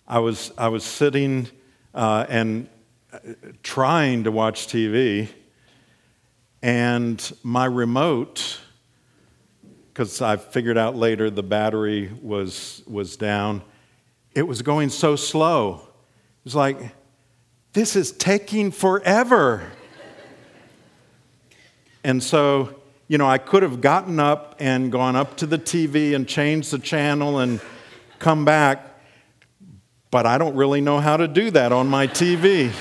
I 0.06 0.20
was, 0.20 0.52
I 0.56 0.68
was 0.68 0.84
sitting 0.84 1.48
uh, 1.94 2.26
and 2.28 2.68
uh, 3.12 3.18
trying 3.62 4.24
to 4.24 4.30
watch 4.30 4.66
TV, 4.68 5.28
and 6.62 7.32
my 7.42 7.64
remote, 7.64 8.60
because 9.88 10.22
I 10.22 10.36
figured 10.36 10.78
out 10.78 10.94
later 10.94 11.28
the 11.28 11.42
battery 11.42 12.10
was, 12.22 12.82
was 12.86 13.16
down, 13.16 13.62
it 14.34 14.42
was 14.42 14.62
going 14.62 14.88
so 14.88 15.16
slow. 15.16 15.74
It 15.74 16.44
was 16.44 16.54
like, 16.54 16.78
this 17.72 17.96
is 17.96 18.12
taking 18.12 18.70
forever. 18.70 19.70
And 22.04 22.22
so, 22.22 22.80
you 23.08 23.18
know, 23.18 23.26
I 23.26 23.38
could 23.38 23.62
have 23.62 23.80
gotten 23.80 24.20
up 24.20 24.56
and 24.58 24.90
gone 24.92 25.16
up 25.16 25.36
to 25.38 25.46
the 25.46 25.58
TV 25.58 26.14
and 26.14 26.28
changed 26.28 26.70
the 26.70 26.78
channel 26.78 27.38
and 27.38 27.60
come 28.18 28.44
back, 28.44 28.86
but 30.10 30.26
I 30.26 30.38
don't 30.38 30.54
really 30.54 30.80
know 30.80 31.00
how 31.00 31.16
to 31.16 31.26
do 31.26 31.50
that 31.50 31.72
on 31.72 31.88
my 31.88 32.06
TV. 32.06 32.72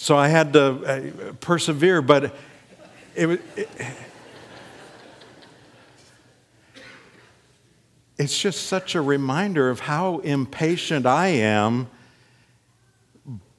So 0.00 0.16
I 0.16 0.28
had 0.28 0.54
to 0.54 0.62
uh, 0.62 1.32
persevere, 1.40 2.00
but 2.00 2.34
it, 3.14 3.40
it, 3.56 3.68
it's 8.16 8.38
just 8.38 8.66
such 8.66 8.94
a 8.94 9.02
reminder 9.02 9.68
of 9.68 9.80
how 9.80 10.18
impatient 10.20 11.04
I 11.04 11.28
am 11.28 11.88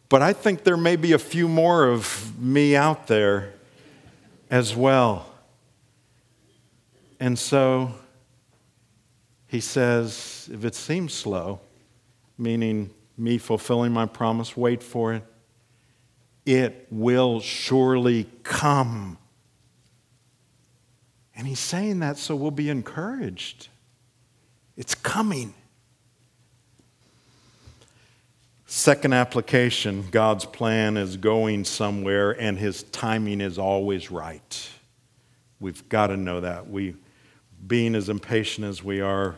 but 0.10 0.24
I 0.24 0.34
think 0.34 0.64
there 0.64 0.76
may 0.76 0.96
be 0.96 1.14
a 1.14 1.20
few 1.20 1.48
more 1.48 1.86
of 1.88 2.38
me 2.42 2.76
out 2.76 3.06
there 3.06 3.54
as 4.50 4.76
well. 4.76 5.28
And 7.20 7.38
so 7.38 7.94
he 9.46 9.60
says, 9.60 10.50
if 10.52 10.66
it 10.66 10.74
seems 10.74 11.14
slow, 11.14 11.62
meaning 12.40 12.90
me 13.18 13.38
fulfilling 13.38 13.94
my 13.94 14.08
promise, 14.08 14.58
wait 14.58 14.82
for 14.82 15.14
it. 15.14 15.24
It 16.46 16.88
will 16.90 17.40
surely 17.40 18.28
come. 18.44 19.18
And 21.36 21.48
he's 21.48 21.60
saying 21.60 22.00
that 22.00 22.18
so 22.18 22.36
we'll 22.36 22.52
be 22.52 22.70
encouraged. 22.70 23.70
It's 24.76 24.96
coming. 24.96 25.54
Second 28.66 29.14
application 29.14 30.06
God's 30.12 30.46
plan 30.46 30.96
is 30.96 31.18
going 31.18 31.66
somewhere 31.66 32.32
and 32.32 32.58
his 32.58 32.84
timing 32.84 33.42
is 33.42 33.58
always 33.58 34.12
right. 34.12 34.70
We've 35.60 35.88
got 35.90 36.08
to 36.08 36.18
know 36.18 36.42
that. 36.42 36.70
We, 36.70 36.96
being 37.68 37.96
as 37.96 38.10
impatient 38.10 38.68
as 38.68 38.84
we 38.84 39.02
are, 39.02 39.36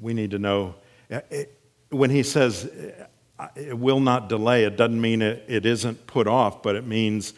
we 0.00 0.14
need 0.14 0.30
to 0.32 0.38
know. 0.38 0.74
Eh, 1.10 1.20
eh, 1.30 1.44
when 1.90 2.10
he 2.10 2.22
says 2.22 2.70
it 3.54 3.78
will 3.78 4.00
not 4.00 4.28
delay, 4.28 4.64
it 4.64 4.76
doesn't 4.76 5.00
mean 5.00 5.22
it, 5.22 5.44
it 5.48 5.64
isn't 5.64 6.06
put 6.06 6.26
off, 6.26 6.62
but 6.62 6.76
it 6.76 6.86
means 6.86 7.34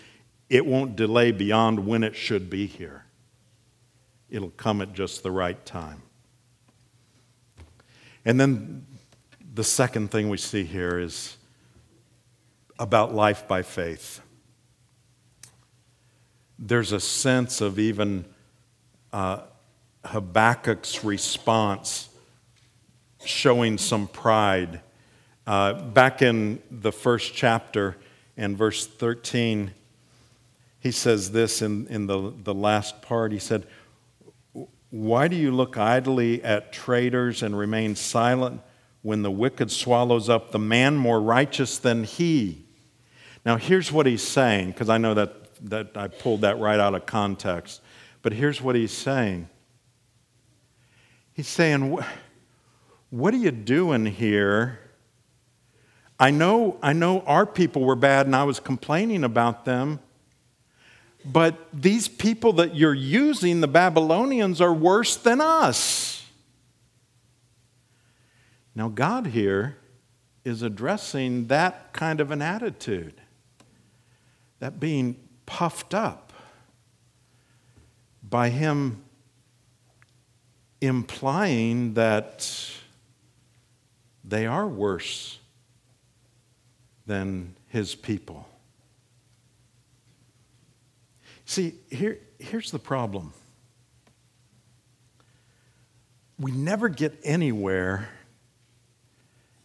it 0.49 0.65
won't 0.65 0.97
delay 0.97 1.31
beyond 1.31 1.87
when 1.87 2.03
it 2.03 2.17
should 2.17 2.51
be 2.51 2.67
here. 2.67 3.05
It'll 4.29 4.51
come 4.51 4.81
at 4.81 4.93
just 4.93 5.23
the 5.23 5.31
right 5.31 5.65
time. 5.67 6.03
And 8.25 8.41
then 8.41 8.87
the 9.55 9.65
second 9.65 10.11
thing 10.11 10.29
we 10.29 10.37
see 10.37 10.65
here 10.65 10.99
is 10.99 11.37
about 12.79 13.15
life 13.15 13.47
by 13.47 13.63
faith. 13.63 14.21
There's 16.59 16.93
a 16.93 17.01
sense 17.01 17.61
of 17.61 17.79
even 17.79 18.25
uh, 19.13 19.43
Habakkuk's 20.05 21.05
response 21.05 22.09
showing 23.25 23.79
some 23.79 24.09
pride. 24.09 24.81
Uh, 25.47 25.73
back 25.73 26.23
in 26.23 26.63
the 26.71 26.93
first 26.93 27.35
chapter 27.35 27.97
and 28.37 28.57
verse 28.57 28.87
13, 28.87 29.73
he 30.81 30.91
says 30.91 31.33
this 31.33 31.63
in, 31.63 31.87
in 31.89 32.07
the, 32.07 32.33
the 32.45 32.55
last 32.55 33.03
part. 33.03 33.33
He 33.33 33.39
said, 33.39 33.67
Why 34.91 35.29
do 35.29 35.37
you 35.37 35.51
look 35.51 35.77
idly 35.77 36.43
at 36.43 36.73
traitors 36.73 37.43
and 37.43 37.59
remain 37.59 37.97
silent 37.97 38.61
when 39.03 39.23
the 39.23 39.31
wicked 39.31 39.71
swallows 39.71 40.29
up 40.29 40.53
the 40.53 40.59
man 40.59 40.97
more 40.97 41.21
righteous 41.21 41.79
than 41.79 42.05
he? 42.05 42.65
Now, 43.45 43.57
here's 43.57 43.91
what 43.91 44.07
he's 44.07 44.23
saying, 44.23 44.69
because 44.69 44.89
I 44.89 44.99
know 44.99 45.15
that, 45.15 45.55
that 45.69 45.97
I 45.97 46.09
pulled 46.09 46.43
that 46.43 46.59
right 46.59 46.79
out 46.79 46.95
of 46.95 47.07
context. 47.07 47.81
But 48.23 48.33
here's 48.33 48.61
what 48.61 48.75
he's 48.75 48.93
saying 48.93 49.49
He's 51.33 51.49
saying, 51.49 51.99
What 53.09 53.33
are 53.33 53.39
you 53.39 53.51
doing 53.51 54.05
here? 54.07 54.79
I 56.21 56.31
know, 56.31 56.77
I 56.83 56.93
know 56.93 57.23
our 57.23 57.47
people 57.47 57.83
were 57.83 57.97
bad 57.97 58.27
and 58.27 58.37
I 58.37 58.45
was 58.45 58.61
complaining 58.61 59.25
about 59.25 59.65
them. 59.65 60.01
But 61.25 61.57
these 61.73 62.09
people 62.09 62.53
that 62.55 62.77
you're 62.77 62.95
using, 62.95 63.63
the 63.63 63.69
Babylonians, 63.69 64.61
are 64.61 64.73
worse 64.73 65.17
than 65.17 65.41
us. 65.41 66.27
Now, 68.75 68.89
God 68.89 69.29
here 69.29 69.79
is 70.45 70.63
addressing 70.63 71.47
that 71.47 71.93
kind 71.95 72.21
of 72.21 72.31
an 72.31 72.43
attitude, 72.43 73.15
that 74.59 74.79
being 74.79 75.17
puffed 75.47 75.95
up 75.95 76.33
by 78.23 78.51
Him 78.51 79.03
implying 80.81 81.95
that 81.95 82.49
they 84.25 84.47
are 84.47 84.67
worse 84.67 85.40
than 87.11 87.57
his 87.67 87.97
people. 87.97 88.49
See, 91.45 91.75
here, 91.91 92.21
here's 92.39 92.71
the 92.71 92.79
problem 92.79 93.33
we 96.39 96.53
never 96.53 96.89
get 96.89 97.19
anywhere 97.25 98.09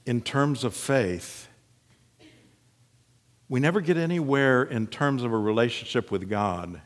in 0.08 0.22
terms 0.22 0.64
of 0.64 0.74
faith. 0.74 1.48
We 3.48 3.60
never 3.60 3.80
get 3.80 3.96
anywhere 3.96 4.64
in 4.64 4.88
terms 4.88 5.22
of 5.22 5.32
a 5.32 5.38
relationship 5.38 6.10
with 6.10 6.28
God 6.28 6.82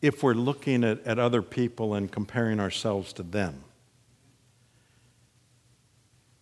if 0.00 0.22
we're 0.22 0.32
looking 0.32 0.82
at, 0.82 1.06
at 1.06 1.18
other 1.18 1.42
people 1.42 1.92
and 1.92 2.10
comparing 2.10 2.58
ourselves 2.58 3.12
to 3.12 3.22
them. 3.22 3.64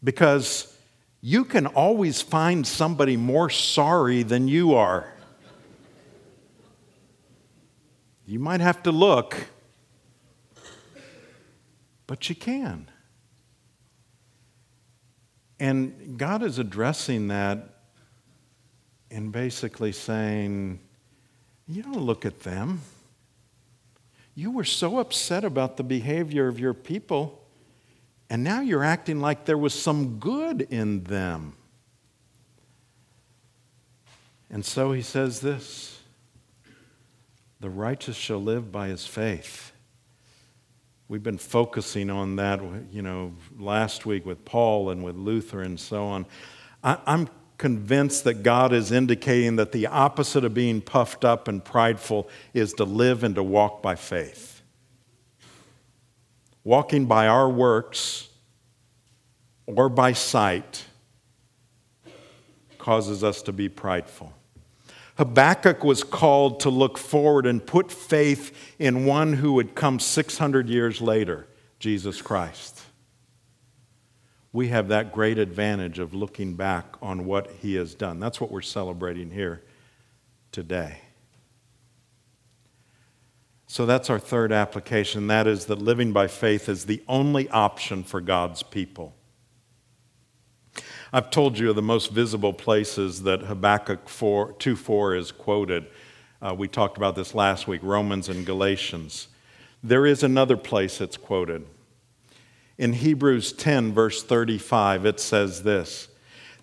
Because 0.03 0.77
you 1.21 1.45
can 1.45 1.67
always 1.67 2.23
find 2.23 2.67
somebody 2.67 3.17
more 3.17 3.51
sorry 3.51 4.23
than 4.23 4.49
you 4.49 4.75
are. 4.75 5.13
You 8.27 8.39
might 8.39 8.61
have 8.61 8.83
to 8.85 8.93
look, 8.93 9.49
but 12.07 12.29
you 12.29 12.35
can. 12.35 12.89
And 15.59 16.17
God 16.17 16.43
is 16.43 16.59
addressing 16.59 17.29
that 17.29 17.81
and 19.11 19.31
basically 19.31 19.93
saying, 19.93 20.81
You 21.67 21.83
don't 21.83 22.01
look 22.01 22.25
at 22.25 22.41
them. 22.41 22.81
You 24.35 24.53
were 24.53 24.65
so 24.65 25.01
upset 25.01 25.45
about 25.45 25.77
the 25.77 25.83
behavior 25.83 26.49
of 26.49 26.59
your 26.59 26.73
people, 26.73 27.40
and 28.31 28.45
now 28.45 28.61
you're 28.61 28.85
acting 28.85 29.21
like 29.21 29.45
there 29.45 29.59
was 29.59 29.75
some 29.75 30.21
good 30.21 30.63
in 30.71 31.03
them. 31.05 31.55
And 34.49 34.65
so 34.65 34.93
he 34.93 35.03
says 35.03 35.41
this 35.41 36.01
the 37.59 37.69
righteous 37.69 38.17
shall 38.17 38.43
live 38.43 38.73
by 38.73 38.89
his 38.89 39.07
faith. 39.07 39.73
We've 41.09 41.23
been 41.23 41.39
focusing 41.39 42.09
on 42.09 42.37
that, 42.37 42.61
you 42.93 43.03
know, 43.03 43.35
last 43.59 44.07
week 44.07 44.25
with 44.25 44.45
Paul 44.45 44.91
and 44.91 45.03
with 45.03 45.17
Luther 45.17 45.61
and 45.61 45.79
so 45.79 46.05
on. 46.05 46.25
I, 46.85 46.99
am 47.07 47.29
convinced 47.59 48.25
that 48.25 48.43
God 48.45 48.73
is 48.73 48.93
indicating 48.93 49.57
that 49.57 49.73
the 49.73 49.89
opposite 49.89 50.45
of 50.45 50.55
being 50.55 50.81
puffed 50.81 51.25
up 51.25 51.49
and 51.49 51.63
prideful 51.63 52.29
is 52.55 52.73
to 52.75 52.85
live 52.85 53.25
and 53.25 53.35
to 53.35 53.43
walk 53.43 53.83
by 53.83 53.97
faith. 53.97 54.60
Walking 56.65 57.07
by 57.07 57.27
our 57.27 57.49
works 57.49 58.29
or 59.67 59.89
by 59.89 60.13
sight 60.13 60.85
causes 62.79 63.23
us 63.25 63.43
to 63.43 63.53
be 63.53 63.69
prideful. 63.69 64.33
Habakkuk 65.17 65.85
was 65.85 66.03
called 66.03 66.61
to 66.61 66.71
look 66.71 66.97
forward 66.97 67.47
and 67.47 67.65
put 67.65 67.93
faith 67.93 68.75
in 68.79 69.05
one 69.05 69.35
who 69.35 69.53
would 69.55 69.75
come 69.75 70.01
600 70.01 70.69
years 70.69 71.01
later, 71.01 71.47
Jesus 71.79 72.23
Christ 72.23 72.83
we 74.53 74.69
have 74.69 74.89
that 74.89 75.13
great 75.13 75.39
advantage 75.39 75.99
of 75.99 76.13
looking 76.13 76.55
back 76.55 76.97
on 77.01 77.25
what 77.25 77.51
he 77.61 77.75
has 77.75 77.95
done. 77.95 78.19
That's 78.19 78.41
what 78.41 78.51
we're 78.51 78.63
celebrating 78.63 79.31
here 79.31 79.63
today. 80.51 80.99
So 83.71 83.87
that's 83.87 84.11
our 84.11 84.19
third 84.19 84.51
application. 84.51 85.29
That 85.29 85.47
is 85.47 85.67
that 85.67 85.81
living 85.81 86.11
by 86.11 86.27
faith 86.27 86.69
is 86.69 86.87
the 86.87 87.05
only 87.07 87.49
option 87.51 88.03
for 88.03 88.21
God's 88.21 88.65
people. 88.65 89.15
I've 91.13 91.31
told 91.31 91.57
you 91.57 91.71
of 91.71 91.77
the 91.77 91.81
most 91.81 92.11
visible 92.11 92.53
places 92.53 93.23
that 93.23 93.43
Habakkuk 93.43 94.09
4, 94.09 94.55
2 94.55 94.75
4 94.75 95.15
is 95.15 95.31
quoted. 95.31 95.87
Uh, 96.43 96.53
we 96.59 96.67
talked 96.67 96.97
about 96.97 97.15
this 97.15 97.33
last 97.33 97.69
week 97.69 97.81
Romans 97.85 98.29
and 98.29 98.45
Galatians. 98.45 99.29
There 99.85 100.05
is 100.05 100.25
another 100.25 100.57
place 100.57 101.01
it's 101.01 101.17
quoted. 101.17 101.65
In 102.77 102.95
Hebrews 102.95 103.53
10, 103.53 103.93
verse 103.93 104.25
35, 104.25 105.07
it 105.07 105.21
says 105.21 105.63
this 105.63 106.09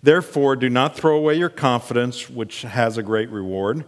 Therefore, 0.02 0.56
do 0.56 0.68
not 0.68 0.94
throw 0.94 1.16
away 1.16 1.36
your 1.36 1.48
confidence, 1.48 2.28
which 2.28 2.62
has 2.62 2.98
a 2.98 3.02
great 3.02 3.30
reward, 3.30 3.86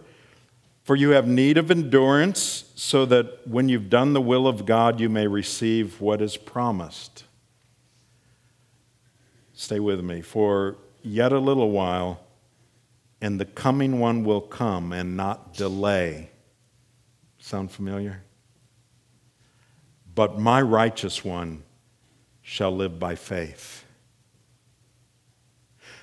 for 0.91 0.97
you 0.97 1.11
have 1.11 1.25
need 1.25 1.57
of 1.57 1.71
endurance, 1.71 2.65
so 2.75 3.05
that 3.05 3.47
when 3.47 3.69
you've 3.69 3.89
done 3.89 4.11
the 4.11 4.19
will 4.19 4.45
of 4.45 4.65
God, 4.65 4.99
you 4.99 5.07
may 5.07 5.25
receive 5.25 6.01
what 6.01 6.21
is 6.21 6.35
promised. 6.35 7.23
Stay 9.53 9.79
with 9.79 10.01
me. 10.01 10.19
For 10.19 10.75
yet 11.01 11.31
a 11.31 11.39
little 11.39 11.71
while, 11.71 12.19
and 13.21 13.39
the 13.39 13.45
coming 13.45 14.01
one 14.01 14.25
will 14.25 14.41
come 14.41 14.91
and 14.91 15.15
not 15.15 15.53
delay. 15.53 16.29
Sound 17.39 17.71
familiar? 17.71 18.23
But 20.13 20.37
my 20.37 20.61
righteous 20.61 21.23
one 21.23 21.63
shall 22.41 22.75
live 22.75 22.99
by 22.99 23.15
faith. 23.15 23.85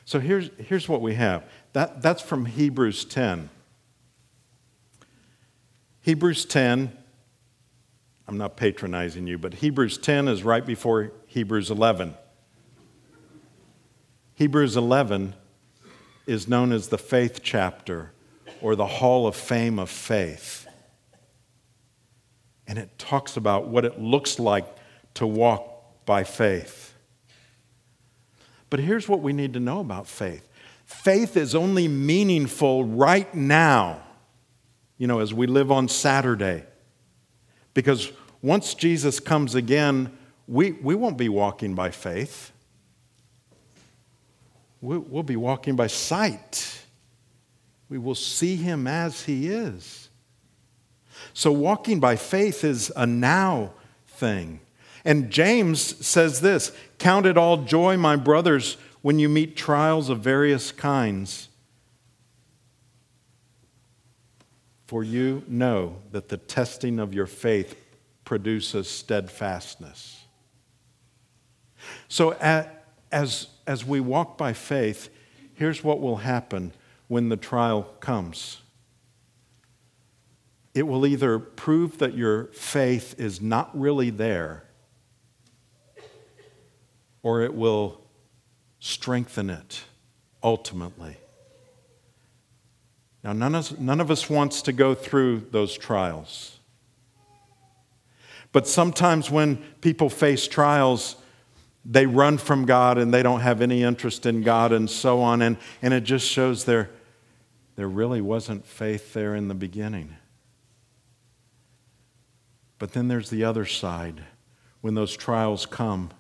So 0.07 0.19
here's, 0.19 0.49
here's 0.57 0.89
what 0.89 1.03
we 1.03 1.13
have 1.17 1.45
that, 1.75 2.01
that's 2.01 2.23
from 2.23 2.47
Hebrews 2.47 3.05
10. 3.05 3.51
Hebrews 6.09 6.47
10, 6.47 6.91
I'm 8.27 8.39
not 8.39 8.57
patronizing 8.57 9.27
you, 9.27 9.37
but 9.37 9.53
Hebrews 9.53 9.99
10 9.99 10.27
is 10.29 10.43
right 10.43 10.65
before 10.65 11.13
Hebrews 11.27 11.71
11. 11.71 12.15
Hebrews 14.35 14.75
11 14.75 15.35
is 16.27 16.49
known 16.49 16.73
as 16.73 16.89
the 16.89 16.97
faith 16.97 17.41
chapter 17.43 18.13
or 18.63 18.75
the 18.75 18.87
hall 18.87 19.27
of 19.27 19.37
fame 19.37 19.79
of 19.79 19.91
faith. 19.91 20.67
And 22.67 22.79
it 22.79 22.99
talks 22.99 23.37
about 23.37 23.69
what 23.69 23.85
it 23.85 24.01
looks 24.01 24.39
like 24.39 24.65
to 25.13 25.27
walk 25.27 26.07
by 26.07 26.25
faith. 26.25 26.95
But 28.71 28.81
here's 28.81 29.11
what 29.11 29.21
we 29.21 29.35
need 29.35 29.53
to 29.53 29.61
know 29.61 29.81
about 29.81 30.07
faith 30.07 30.49
faith 30.87 31.37
is 31.37 31.55
only 31.55 31.87
meaningful 31.87 32.87
right 32.87 33.35
now, 33.35 34.01
you 34.99 35.07
know, 35.07 35.21
as 35.21 35.33
we 35.33 35.47
live 35.47 35.73
on 35.73 35.89
Saturday. 35.89 36.65
Because 37.73 38.13
once 38.43 38.75
Jesus 38.75 39.21
comes 39.21 39.55
again, 39.55 40.17
we, 40.47 40.73
we 40.73 40.95
won't 40.95 41.17
be 41.17 41.29
walking 41.29 41.75
by 41.75 41.91
faith. 41.91 42.53
We, 44.81 44.99
we'll 44.99 45.23
be 45.23 45.37
walking 45.37 45.77
by 45.77 45.87
sight. 45.87 46.83
We 47.89 47.99
will 47.99 48.15
see 48.15 48.57
him 48.57 48.87
as 48.87 49.23
he 49.23 49.49
is. 49.49 50.09
So, 51.35 51.51
walking 51.51 52.01
by 52.01 52.17
faith 52.17 52.65
is 52.65 52.93
a 52.95 53.07
now 53.07 53.73
thing. 54.07 54.61
And 55.05 55.31
James 55.31 56.05
says 56.07 56.41
this 56.41 56.73
Count 56.99 57.27
it 57.27 57.37
all 57.37 57.59
joy, 57.59 57.97
my 57.97 58.17
brothers, 58.17 58.77
when 59.03 59.19
you 59.19 59.29
meet 59.29 59.57
trials 59.57 60.11
of 60.11 60.21
various 60.21 60.71
kinds. 60.71 61.48
For 64.89 65.05
you 65.05 65.45
know 65.47 65.97
that 66.13 66.31
the 66.31 66.39
testing 66.39 66.99
of 66.99 67.13
your 67.13 67.27
faith 67.27 67.77
produces 68.25 68.89
steadfastness. 68.89 70.25
So, 72.09 72.33
as, 73.13 73.49
as 73.67 73.85
we 73.85 74.01
walk 74.01 74.39
by 74.39 74.55
faith, 74.55 75.11
here's 75.53 75.85
what 75.85 76.01
will 76.01 76.17
happen 76.17 76.73
when 77.07 77.29
the 77.29 77.37
trial 77.37 77.83
comes 78.01 78.63
it 80.73 80.87
will 80.87 81.05
either 81.05 81.39
prove 81.39 81.99
that 81.99 82.15
your 82.15 82.45
faith 82.47 83.15
is 83.19 83.43
not 83.43 83.79
really 83.79 84.09
there, 84.09 84.65
or 87.23 87.43
it 87.43 87.53
will 87.53 88.01
strengthen 88.79 89.51
it 89.51 89.83
ultimately. 90.43 91.17
Now, 93.29 93.35
none 93.35 93.55
of, 93.55 93.79
none 93.79 94.01
of 94.01 94.11
us 94.11 94.31
wants 94.31 94.63
to 94.63 94.73
go 94.73 94.95
through 94.95 95.49
those 95.51 95.77
trials. 95.77 96.57
But 98.53 98.67
sometimes 98.67 99.31
when 99.31 99.59
people 99.83 100.09
face 100.09 100.49
trials, 100.49 101.15
they 101.85 102.07
run 102.07 102.39
from 102.39 102.65
God 102.65 102.97
and 102.97 103.13
they 103.13 103.23
don't 103.23 103.41
have 103.41 103.61
any 103.61 103.83
interest 103.83 104.25
in 104.25 104.43
God 104.43 104.73
and 104.73 104.89
so 104.89 105.21
on. 105.21 105.43
And, 105.43 105.59
and 105.83 105.93
it 105.93 106.05
just 106.05 106.27
shows 106.27 106.65
there, 106.65 106.89
there 107.77 107.87
really 107.87 108.23
wasn't 108.23 108.65
faith 108.65 109.13
there 109.13 109.35
in 109.35 109.49
the 109.49 109.55
beginning. 109.55 110.17
But 112.79 112.95
then 112.95 113.09
there's 113.09 113.29
the 113.29 113.45
other 113.45 113.67
side 113.67 114.23
when 114.81 114.95
those 114.95 115.15
trials 115.15 115.67
come. 115.67 116.13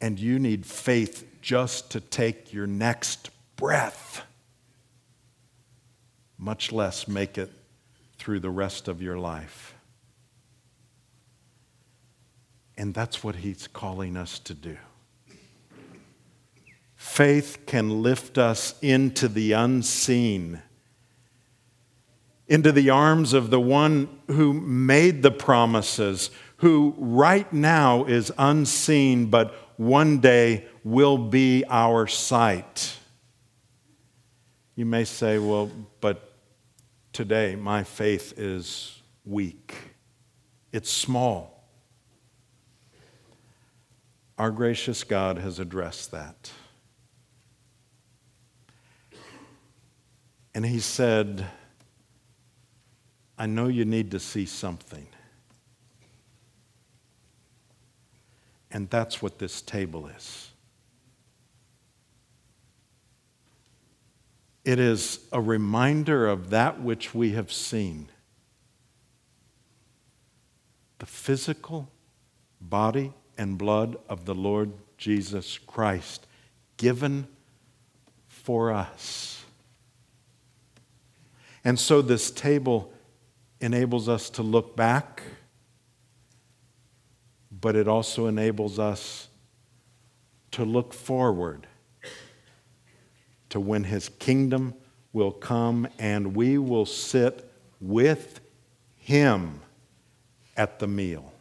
And 0.00 0.18
you 0.18 0.38
need 0.38 0.64
faith 0.64 1.28
just 1.42 1.90
to 1.90 2.00
take 2.00 2.54
your 2.54 2.66
next 2.66 3.28
breath, 3.62 4.22
much 6.36 6.72
less 6.72 7.06
make 7.06 7.38
it 7.38 7.48
through 8.18 8.40
the 8.40 8.50
rest 8.50 8.88
of 8.88 9.00
your 9.00 9.16
life. 9.16 9.76
And 12.76 12.92
that's 12.92 13.22
what 13.22 13.36
he's 13.36 13.68
calling 13.68 14.16
us 14.16 14.40
to 14.40 14.54
do. 14.54 14.76
Faith 16.96 17.58
can 17.64 18.02
lift 18.02 18.36
us 18.36 18.74
into 18.82 19.28
the 19.28 19.52
unseen 19.52 20.60
into 22.48 22.72
the 22.72 22.90
arms 22.90 23.32
of 23.32 23.50
the 23.50 23.60
one 23.60 24.08
who 24.26 24.52
made 24.52 25.22
the 25.22 25.30
promises, 25.30 26.30
who 26.56 26.94
right 26.98 27.50
now 27.52 28.04
is 28.04 28.32
unseen, 28.36 29.26
but 29.26 29.54
one 29.76 30.18
day 30.18 30.66
will 30.84 31.16
be 31.16 31.64
our 31.70 32.08
sight. 32.08 32.98
You 34.74 34.86
may 34.86 35.04
say, 35.04 35.38
well, 35.38 35.70
but 36.00 36.32
today 37.12 37.56
my 37.56 37.84
faith 37.84 38.34
is 38.38 39.02
weak, 39.24 39.76
it's 40.72 40.90
small. 40.90 41.50
Our 44.38 44.50
gracious 44.50 45.04
God 45.04 45.38
has 45.38 45.58
addressed 45.58 46.10
that. 46.10 46.50
And 50.54 50.66
he 50.66 50.80
said, 50.80 51.46
I 53.38 53.46
know 53.46 53.68
you 53.68 53.84
need 53.84 54.10
to 54.12 54.20
see 54.20 54.46
something. 54.46 55.06
And 58.70 58.88
that's 58.88 59.20
what 59.20 59.38
this 59.38 59.60
table 59.60 60.06
is. 60.08 60.51
It 64.64 64.78
is 64.78 65.18
a 65.32 65.40
reminder 65.40 66.26
of 66.26 66.50
that 66.50 66.80
which 66.80 67.14
we 67.14 67.32
have 67.32 67.52
seen 67.52 68.08
the 70.98 71.06
physical 71.06 71.90
body 72.60 73.12
and 73.36 73.58
blood 73.58 73.96
of 74.08 74.24
the 74.24 74.34
Lord 74.34 74.72
Jesus 74.96 75.58
Christ 75.58 76.28
given 76.76 77.26
for 78.28 78.72
us. 78.72 79.44
And 81.64 81.78
so 81.78 82.02
this 82.02 82.30
table 82.30 82.92
enables 83.60 84.08
us 84.08 84.30
to 84.30 84.42
look 84.42 84.76
back, 84.76 85.22
but 87.50 87.74
it 87.74 87.88
also 87.88 88.26
enables 88.26 88.78
us 88.78 89.26
to 90.52 90.64
look 90.64 90.94
forward 90.94 91.66
to 93.52 93.60
when 93.60 93.84
his 93.84 94.08
kingdom 94.08 94.74
will 95.12 95.30
come 95.30 95.86
and 95.98 96.34
we 96.34 96.58
will 96.58 96.86
sit 96.86 97.50
with 97.80 98.40
him 98.96 99.60
at 100.56 100.78
the 100.78 100.86
meal. 100.86 101.31